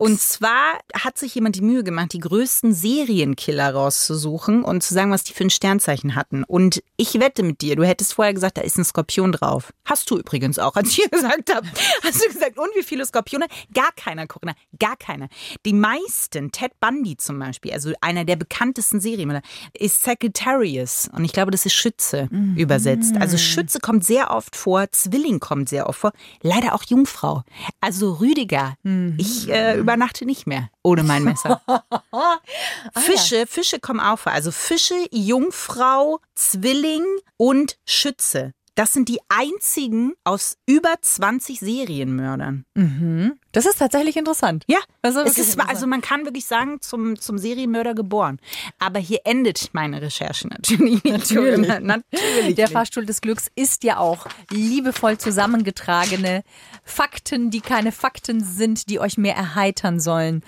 Und 0.01 0.19
zwar 0.19 0.79
hat 0.95 1.19
sich 1.19 1.35
jemand 1.35 1.57
die 1.57 1.61
Mühe 1.61 1.83
gemacht, 1.83 2.13
die 2.13 2.19
größten 2.19 2.73
Serienkiller 2.73 3.71
rauszusuchen 3.71 4.63
und 4.63 4.81
zu 4.81 4.95
sagen, 4.95 5.11
was 5.11 5.23
die 5.23 5.33
für 5.33 5.43
ein 5.43 5.51
Sternzeichen 5.51 6.15
hatten. 6.15 6.43
Und 6.43 6.81
ich 6.97 7.19
wette 7.19 7.43
mit 7.43 7.61
dir, 7.61 7.75
du 7.75 7.85
hättest 7.85 8.15
vorher 8.15 8.33
gesagt, 8.33 8.57
da 8.57 8.63
ist 8.63 8.79
ein 8.79 8.83
Skorpion 8.83 9.31
drauf. 9.31 9.71
Hast 9.85 10.09
du 10.09 10.17
übrigens 10.17 10.57
auch, 10.57 10.75
als 10.75 10.89
ich 10.89 11.03
dir 11.03 11.09
gesagt 11.11 11.53
habe. 11.53 11.67
Hast 12.03 12.19
du 12.19 12.33
gesagt, 12.33 12.57
und 12.57 12.69
wie 12.75 12.81
viele 12.81 13.05
Skorpione? 13.05 13.45
Gar 13.75 13.91
keiner, 13.95 14.25
Corinna, 14.25 14.55
gar 14.79 14.97
keiner. 14.97 15.27
Die 15.67 15.73
meisten, 15.73 16.51
Ted 16.51 16.71
Bundy 16.79 17.17
zum 17.17 17.37
Beispiel, 17.37 17.71
also 17.71 17.93
einer 18.01 18.25
der 18.25 18.37
bekanntesten 18.37 19.01
Serienmörder, 19.01 19.45
ist 19.77 20.01
Sagittarius. 20.01 21.11
Und 21.13 21.25
ich 21.25 21.31
glaube, 21.31 21.51
das 21.51 21.67
ist 21.67 21.73
Schütze 21.73 22.27
übersetzt. 22.55 23.17
Also 23.19 23.37
Schütze 23.37 23.79
kommt 23.79 24.03
sehr 24.03 24.31
oft 24.31 24.55
vor, 24.55 24.89
Zwilling 24.89 25.39
kommt 25.39 25.69
sehr 25.69 25.87
oft 25.87 25.99
vor, 25.99 26.11
leider 26.41 26.73
auch 26.73 26.81
Jungfrau. 26.85 27.43
Also 27.81 28.13
Rüdiger, 28.13 28.77
ich 29.17 29.47
äh, 29.47 29.90
übernachte 29.91 30.25
nicht 30.25 30.47
mehr 30.47 30.69
ohne 30.83 31.03
mein 31.03 31.23
Messer. 31.23 31.61
Fische, 32.95 33.45
Fische 33.45 33.79
kommen 33.79 33.99
auch 33.99 34.17
vor. 34.17 34.31
Also 34.31 34.51
Fische, 34.51 34.95
Jungfrau, 35.11 36.19
Zwilling 36.33 37.05
und 37.37 37.77
Schütze. 37.85 38.53
Das 38.75 38.93
sind 38.93 39.09
die 39.09 39.19
einzigen 39.27 40.13
aus 40.23 40.57
über 40.65 40.95
20 41.01 41.59
Serienmördern. 41.59 42.65
Das 43.51 43.65
ist 43.65 43.79
tatsächlich 43.79 44.15
interessant. 44.15 44.63
Ja, 44.67 44.79
Das 45.01 45.15
ist 45.15 45.37
es 45.37 45.49
ist, 45.49 45.59
also 45.59 45.87
man 45.87 46.01
kann 46.01 46.23
wirklich 46.23 46.45
sagen, 46.45 46.79
zum, 46.79 47.19
zum 47.19 47.37
Serienmörder 47.37 47.93
geboren. 47.93 48.39
Aber 48.79 48.99
hier 48.99 49.19
endet 49.25 49.69
meine 49.73 50.01
Recherche 50.01 50.47
natürlich. 50.49 51.03
Natürlich. 51.03 51.67
natürlich. 51.81 52.55
Der 52.55 52.69
Fahrstuhl 52.69 53.05
des 53.05 53.19
Glücks 53.19 53.51
ist 53.55 53.83
ja 53.83 53.97
auch 53.97 54.27
liebevoll 54.49 55.17
zusammengetragene 55.17 56.43
Fakten, 56.83 57.51
die 57.51 57.61
keine 57.61 57.91
Fakten 57.91 58.41
sind, 58.41 58.89
die 58.89 58.99
euch 58.99 59.17
mehr 59.17 59.35
erheitern 59.35 59.99
sollen. 59.99 60.43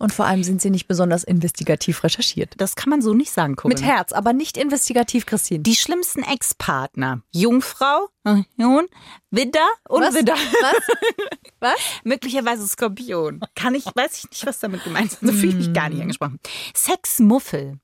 Und 0.00 0.14
vor 0.14 0.24
allem 0.24 0.42
sind 0.42 0.62
sie 0.62 0.70
nicht 0.70 0.88
besonders 0.88 1.24
investigativ 1.24 2.02
recherchiert. 2.02 2.54
das 2.56 2.74
kann 2.74 2.88
man 2.88 3.02
so 3.02 3.12
nicht 3.12 3.30
sagen, 3.30 3.54
Corinna. 3.54 3.78
Mit 3.78 3.86
Herz, 3.86 4.12
aber 4.12 4.32
nicht 4.32 4.56
investigativ, 4.56 5.26
Christine. 5.26 5.60
Die 5.60 5.76
schlimmsten 5.76 6.22
Ex-Partner. 6.22 7.20
Jungfrau, 7.32 8.08
äh, 8.24 8.42
Jung, 8.56 8.86
Widder 9.30 9.68
und 9.88 10.02
Was? 10.02 10.14
Widder. 10.14 10.34
Was? 10.34 11.26
Was? 11.60 11.74
Möglicherweise 12.04 12.66
Skorpion. 12.66 13.40
Kann 13.54 13.74
ich, 13.74 13.84
weiß 13.84 14.24
ich 14.24 14.30
nicht, 14.30 14.46
was 14.46 14.58
damit 14.60 14.84
gemeint 14.84 15.12
ist. 15.12 15.22
Also 15.22 15.34
fühle 15.34 15.48
ich 15.48 15.66
mich 15.66 15.72
gar 15.74 15.90
nicht 15.90 16.00
angesprochen. 16.00 16.40
Sexmuffel 16.74 17.78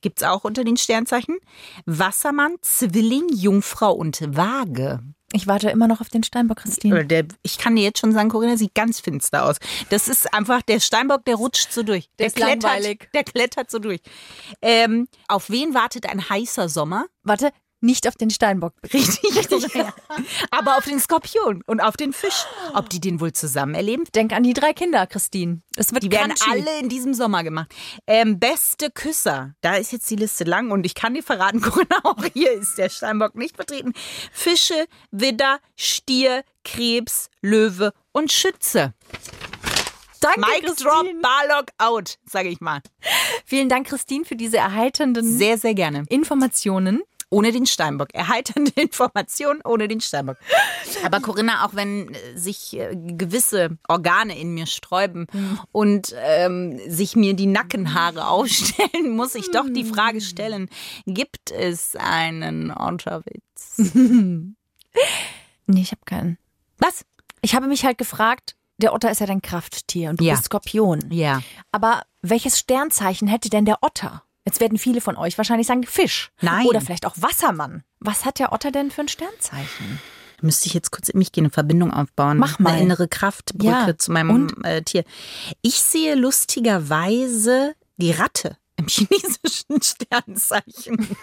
gibt's 0.00 0.22
auch 0.22 0.44
unter 0.44 0.64
den 0.64 0.78
Sternzeichen. 0.78 1.36
Wassermann, 1.84 2.56
Zwilling, 2.62 3.28
Jungfrau 3.34 3.92
und 3.92 4.34
Waage. 4.34 5.00
Ich 5.32 5.46
warte 5.46 5.70
immer 5.70 5.86
noch 5.86 6.00
auf 6.00 6.08
den 6.08 6.24
Steinbock, 6.24 6.58
Christine. 6.58 6.94
Oder 6.94 7.04
Der, 7.04 7.24
ich 7.42 7.58
kann 7.58 7.76
dir 7.76 7.82
jetzt 7.82 8.00
schon 8.00 8.12
sagen, 8.12 8.28
Corinna 8.28 8.56
sieht 8.56 8.74
ganz 8.74 8.98
finster 9.00 9.44
aus. 9.44 9.56
Das 9.88 10.08
ist 10.08 10.32
einfach, 10.34 10.62
der 10.62 10.80
Steinbock, 10.80 11.24
der 11.24 11.36
rutscht 11.36 11.72
so 11.72 11.82
durch. 11.82 12.08
Der, 12.18 12.26
ist 12.26 12.36
klettert, 12.36 12.62
langweilig. 12.64 13.08
der 13.14 13.24
klettert 13.24 13.70
so 13.70 13.78
durch. 13.78 14.00
Ähm, 14.60 15.06
auf 15.28 15.48
wen 15.48 15.72
wartet 15.74 16.06
ein 16.06 16.28
heißer 16.28 16.68
Sommer? 16.68 17.06
Warte, 17.22 17.52
nicht 17.80 18.06
auf 18.08 18.16
den 18.16 18.30
Steinbock. 18.30 18.74
Richtig, 18.92 19.36
richtig. 19.36 19.66
Aber 20.50 20.76
auf 20.76 20.84
den 20.84 21.00
Skorpion 21.00 21.62
und 21.66 21.80
auf 21.80 21.96
den 21.96 22.12
Fisch. 22.12 22.44
Ob 22.74 22.88
die 22.90 23.00
den 23.00 23.20
wohl 23.20 23.32
zusammen 23.32 23.74
erleben? 23.74 24.04
Denk 24.14 24.32
an 24.32 24.42
die 24.42 24.52
drei 24.52 24.72
Kinder, 24.72 25.06
Christine. 25.06 25.62
Es 25.76 25.92
wird 25.92 26.02
Die 26.02 26.10
werden 26.10 26.34
crunchy. 26.34 26.60
alle 26.66 26.78
in 26.80 26.88
diesem 26.88 27.14
Sommer 27.14 27.42
gemacht. 27.42 27.74
Ähm, 28.06 28.38
beste 28.38 28.90
Küsser. 28.90 29.54
Da 29.60 29.76
ist 29.76 29.92
jetzt 29.92 30.10
die 30.10 30.16
Liste 30.16 30.44
lang 30.44 30.70
und 30.70 30.84
ich 30.84 30.94
kann 30.94 31.14
dir 31.14 31.22
verraten, 31.22 31.60
Corinna, 31.62 32.00
auch 32.04 32.24
hier 32.32 32.52
ist 32.52 32.76
der 32.78 32.88
Steinbock 32.90 33.34
nicht 33.34 33.56
vertreten. 33.56 33.92
Fische, 34.32 34.86
Widder, 35.10 35.58
Stier, 35.76 36.44
Krebs, 36.64 37.28
Löwe 37.40 37.92
und 38.12 38.30
Schütze. 38.32 38.94
Danke, 40.20 40.40
Mike 40.40 40.66
Christine. 40.66 40.90
Drop, 40.90 41.06
Barlock 41.22 41.66
out, 41.78 42.18
sage 42.30 42.50
ich 42.50 42.60
mal. 42.60 42.82
Vielen 43.46 43.70
Dank, 43.70 43.86
Christine, 43.88 44.26
für 44.26 44.36
diese 44.36 44.58
erheiternden 44.58 45.24
Sehr, 45.38 45.56
sehr 45.56 45.72
gerne. 45.74 46.04
Informationen. 46.10 47.00
Ohne 47.30 47.52
den 47.52 47.64
Steinbock. 47.66 48.12
Erheiternde 48.12 48.72
Informationen 48.74 49.60
ohne 49.64 49.86
den 49.86 50.00
Steinbock. 50.00 50.36
Aber 51.04 51.20
Corinna, 51.20 51.64
auch 51.64 51.74
wenn 51.74 52.12
äh, 52.12 52.36
sich 52.36 52.76
äh, 52.76 52.94
gewisse 52.96 53.78
Organe 53.88 54.36
in 54.36 54.52
mir 54.52 54.66
sträuben 54.66 55.28
und 55.70 56.12
ähm, 56.18 56.78
sich 56.88 57.14
mir 57.14 57.34
die 57.34 57.46
Nackenhaare 57.46 58.26
aufstellen, 58.26 59.10
muss 59.16 59.34
ich 59.36 59.50
doch 59.52 59.66
die 59.68 59.84
Frage 59.84 60.20
stellen, 60.20 60.68
gibt 61.06 61.52
es 61.52 61.94
einen 61.96 62.70
Unterwitz? 62.72 63.76
Nee, 65.66 65.80
ich 65.82 65.92
habe 65.92 66.02
keinen. 66.04 66.36
Was? 66.78 67.04
Ich 67.42 67.54
habe 67.54 67.68
mich 67.68 67.84
halt 67.84 67.98
gefragt, 67.98 68.56
der 68.78 68.92
Otter 68.92 69.10
ist 69.10 69.20
ja 69.20 69.26
dein 69.26 69.42
Krafttier 69.42 70.10
und 70.10 70.20
du 70.20 70.24
Ja. 70.24 70.34
bist 70.34 70.46
Skorpion. 70.46 71.00
Ja. 71.10 71.42
Aber 71.70 72.02
welches 72.22 72.58
Sternzeichen 72.58 73.28
hätte 73.28 73.50
denn 73.50 73.64
der 73.66 73.78
Otter? 73.82 74.24
Jetzt 74.50 74.60
werden 74.60 74.78
viele 74.78 75.00
von 75.00 75.16
euch 75.16 75.38
wahrscheinlich 75.38 75.68
sagen 75.68 75.84
Fisch. 75.84 76.32
Nein. 76.40 76.66
Oder 76.66 76.80
vielleicht 76.80 77.06
auch 77.06 77.14
Wassermann. 77.16 77.84
Was 78.00 78.24
hat 78.24 78.40
der 78.40 78.52
Otter 78.52 78.72
denn 78.72 78.90
für 78.90 79.02
ein 79.02 79.08
Sternzeichen? 79.08 80.00
Müsste 80.42 80.66
ich 80.66 80.74
jetzt 80.74 80.90
kurz 80.90 81.08
in 81.08 81.20
mich 81.20 81.30
gehen, 81.30 81.44
eine 81.44 81.52
Verbindung 81.52 81.92
aufbauen. 81.92 82.38
Mach 82.38 82.58
mal. 82.58 82.70
Eine 82.70 82.82
innere 82.82 83.06
Kraftbrücke 83.06 83.64
Ja, 83.66 83.96
zu 83.96 84.10
meinem 84.10 84.48
äh, 84.64 84.82
Tier. 84.82 85.04
Ich 85.62 85.80
sehe 85.82 86.16
lustigerweise 86.16 87.76
die 87.96 88.10
Ratte 88.10 88.56
im 88.74 88.86
chinesischen 88.88 89.80
Sternzeichen. 89.80 91.16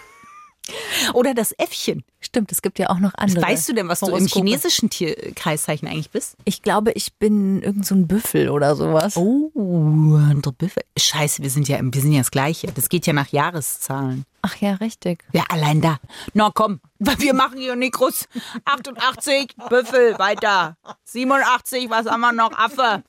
Oder 1.14 1.34
das 1.34 1.52
Äffchen. 1.52 2.04
Stimmt, 2.20 2.50
es 2.52 2.62
gibt 2.62 2.78
ja 2.78 2.90
auch 2.90 2.98
noch 2.98 3.14
andere. 3.16 3.42
Weißt 3.42 3.68
du 3.68 3.72
denn, 3.74 3.88
was 3.88 4.00
du 4.00 4.14
im 4.14 4.26
chinesischen 4.26 4.90
Tierkreiszeichen 4.90 5.88
eigentlich 5.88 6.10
bist? 6.10 6.36
Ich 6.44 6.62
glaube, 6.62 6.92
ich 6.92 7.14
bin 7.14 7.62
irgend 7.62 7.86
so 7.86 7.94
ein 7.94 8.06
Büffel 8.06 8.48
oder 8.48 8.74
sowas. 8.74 9.16
Oh, 9.16 9.50
der 9.54 10.50
Büffel. 10.52 10.82
Scheiße, 10.98 11.42
wir 11.42 11.50
sind 11.50 11.68
ja, 11.68 11.78
wir 11.80 12.00
sind 12.00 12.12
ja 12.12 12.20
das 12.20 12.30
Gleiche. 12.30 12.68
Das 12.72 12.88
geht 12.88 13.06
ja 13.06 13.12
nach 13.12 13.28
Jahreszahlen. 13.28 14.24
Ach 14.42 14.56
ja, 14.56 14.74
richtig. 14.74 15.24
Ja, 15.32 15.44
allein 15.48 15.80
da. 15.80 15.98
Na 16.32 16.50
komm, 16.52 16.80
wir 16.98 17.34
machen 17.34 17.58
hier 17.58 17.76
groß. 17.90 18.28
88, 18.64 19.54
Büffel, 19.68 20.18
weiter. 20.18 20.76
87, 21.04 21.90
was 21.90 22.06
haben 22.06 22.20
wir 22.20 22.32
noch? 22.32 22.52
Affe. 22.52 23.02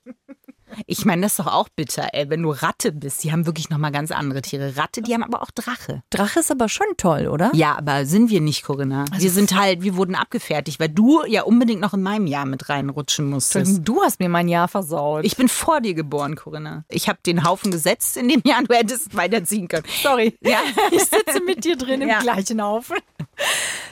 Ich 0.86 1.05
meine, 1.05 1.23
das 1.23 1.34
ist 1.34 1.39
doch 1.39 1.47
auch 1.47 1.69
bitter, 1.69 2.10
ey, 2.13 2.29
wenn 2.29 2.41
du 2.43 2.51
Ratte 2.51 2.91
bist. 2.91 3.23
Die 3.23 3.32
haben 3.32 3.45
wirklich 3.45 3.69
nochmal 3.69 3.91
ganz 3.91 4.12
andere 4.12 4.41
Tiere. 4.41 4.77
Ratte, 4.77 5.01
die 5.01 5.13
haben 5.13 5.23
aber 5.23 5.41
auch 5.41 5.51
Drache. 5.51 6.03
Drache 6.10 6.39
ist 6.39 6.51
aber 6.51 6.69
schon 6.69 6.88
toll, 6.97 7.27
oder? 7.27 7.51
Ja, 7.53 7.77
aber 7.77 8.05
sind 8.05 8.29
wir 8.29 8.41
nicht, 8.41 8.63
Corinna. 8.63 9.05
wir 9.17 9.32
sind 9.32 9.58
halt, 9.60 9.82
wir 9.82 9.95
wurden 9.95 10.15
abgefertigt, 10.15 10.79
weil 10.79 10.89
du 10.89 11.23
ja 11.25 11.43
unbedingt 11.43 11.82
noch 11.82 11.93
in 11.93 12.01
meinem 12.01 12.27
Jahr 12.27 12.45
mit 12.45 12.69
reinrutschen 12.69 13.29
musstest. 13.29 13.82
Du 13.84 14.01
hast 14.01 14.19
mir 14.19 14.29
mein 14.29 14.47
Jahr 14.47 14.67
versaut. 14.67 15.25
Ich 15.25 15.36
bin 15.38 15.47
vor 15.49 15.82
dir 15.82 15.93
geboren, 15.93 16.36
Corinna. 16.36 16.86
Ich 16.89 17.10
habe 17.10 17.19
den 17.25 17.43
Haufen 17.43 17.71
gesetzt 17.71 18.17
in 18.17 18.27
dem 18.29 18.41
Jahr, 18.45 18.63
du 18.63 18.73
hättest 18.75 19.15
weiterziehen 19.15 19.67
können. 19.67 19.86
Sorry. 20.03 20.38
Ja. 20.41 20.60
Ich 20.91 21.03
sitze 21.03 21.41
mit 21.45 21.63
dir 21.65 21.75
drin 21.77 22.01
im 22.01 22.10
Ja. 22.10 22.19
gleichen 22.19 22.62
Haufen. 22.62 22.97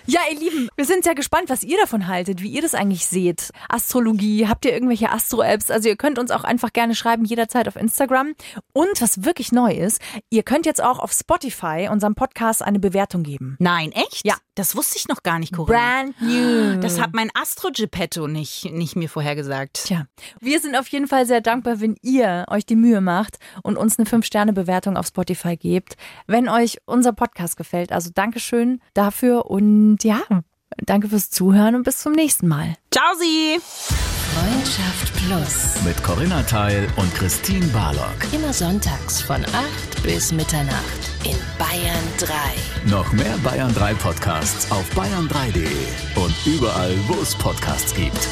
Ja, 0.09 0.21
ihr 0.31 0.39
Lieben, 0.39 0.69
wir 0.77 0.85
sind 0.85 1.03
sehr 1.03 1.15
gespannt, 1.15 1.49
was 1.49 1.63
ihr 1.63 1.77
davon 1.77 2.07
haltet, 2.07 2.41
wie 2.41 2.47
ihr 2.47 2.61
das 2.61 2.73
eigentlich 2.73 3.05
seht. 3.05 3.51
Astrologie, 3.67 4.47
habt 4.47 4.63
ihr 4.63 4.71
irgendwelche 4.71 5.11
Astro-Apps? 5.11 5.69
Also 5.69 5.89
ihr 5.89 5.97
könnt 5.97 6.17
uns 6.17 6.31
auch 6.31 6.45
einfach 6.45 6.71
gerne 6.71 6.95
schreiben, 6.95 7.25
jederzeit 7.25 7.67
auf 7.67 7.75
Instagram. 7.75 8.33
Und 8.71 9.01
was 9.01 9.25
wirklich 9.25 9.51
neu 9.51 9.73
ist, 9.73 10.01
ihr 10.29 10.43
könnt 10.43 10.65
jetzt 10.65 10.81
auch 10.81 10.99
auf 10.99 11.11
Spotify 11.11 11.89
unserem 11.91 12.15
Podcast 12.15 12.63
eine 12.63 12.79
Bewertung 12.79 13.23
geben. 13.23 13.57
Nein, 13.59 13.91
echt? 13.91 14.25
Ja. 14.25 14.35
Das 14.57 14.75
wusste 14.75 14.97
ich 14.97 15.07
noch 15.07 15.21
gar 15.21 15.37
nicht, 15.37 15.53
Corinna. 15.53 15.77
Brand 15.77 16.19
new. 16.19 16.79
Das 16.81 16.99
hat 16.99 17.13
mein 17.13 17.29
Astro 17.35 17.69
Geppetto 17.71 18.27
nicht, 18.27 18.65
nicht 18.71 18.95
mir 18.95 19.07
vorhergesagt. 19.07 19.83
Tja, 19.85 20.07
wir 20.39 20.59
sind 20.59 20.75
auf 20.75 20.87
jeden 20.87 21.07
Fall 21.07 21.27
sehr 21.27 21.41
dankbar, 21.41 21.79
wenn 21.79 21.95
ihr 22.01 22.45
euch 22.49 22.65
die 22.65 22.75
Mühe 22.75 22.99
macht 22.99 23.37
und 23.61 23.77
uns 23.77 23.99
eine 23.99 24.07
5-Sterne-Bewertung 24.07 24.97
auf 24.97 25.05
Spotify 25.05 25.57
gebt, 25.57 25.95
wenn 26.25 26.49
euch 26.49 26.79
unser 26.85 27.13
Podcast 27.13 27.55
gefällt. 27.55 27.91
Also 27.91 28.09
Dankeschön 28.11 28.81
dafür 28.95 29.45
und 29.45 30.03
ja, 30.03 30.21
danke 30.77 31.09
fürs 31.09 31.29
Zuhören 31.29 31.75
und 31.75 31.83
bis 31.83 31.99
zum 31.99 32.13
nächsten 32.13 32.47
Mal. 32.47 32.73
Ciao, 32.91 33.13
Sie! 33.19 34.16
Freundschaft 34.37 35.13
Plus. 35.15 35.83
Mit 35.83 36.03
Corinna 36.03 36.43
Teil 36.43 36.87
und 36.97 37.13
Christine 37.15 37.65
Barlock. 37.67 38.15
Immer 38.31 38.53
sonntags 38.53 39.19
von 39.19 39.43
8 39.43 40.03
bis 40.03 40.31
Mitternacht 40.31 41.09
in 41.23 41.35
Bayern 41.57 42.03
3. 42.19 42.91
Noch 42.91 43.11
mehr 43.13 43.35
Bayern 43.43 43.73
3 43.73 43.95
Podcasts 43.95 44.71
auf 44.71 44.85
bayern3.de 44.95 45.65
und 46.23 46.35
überall, 46.45 46.95
wo 47.07 47.15
es 47.19 47.33
Podcasts 47.33 47.95
gibt. 47.95 48.27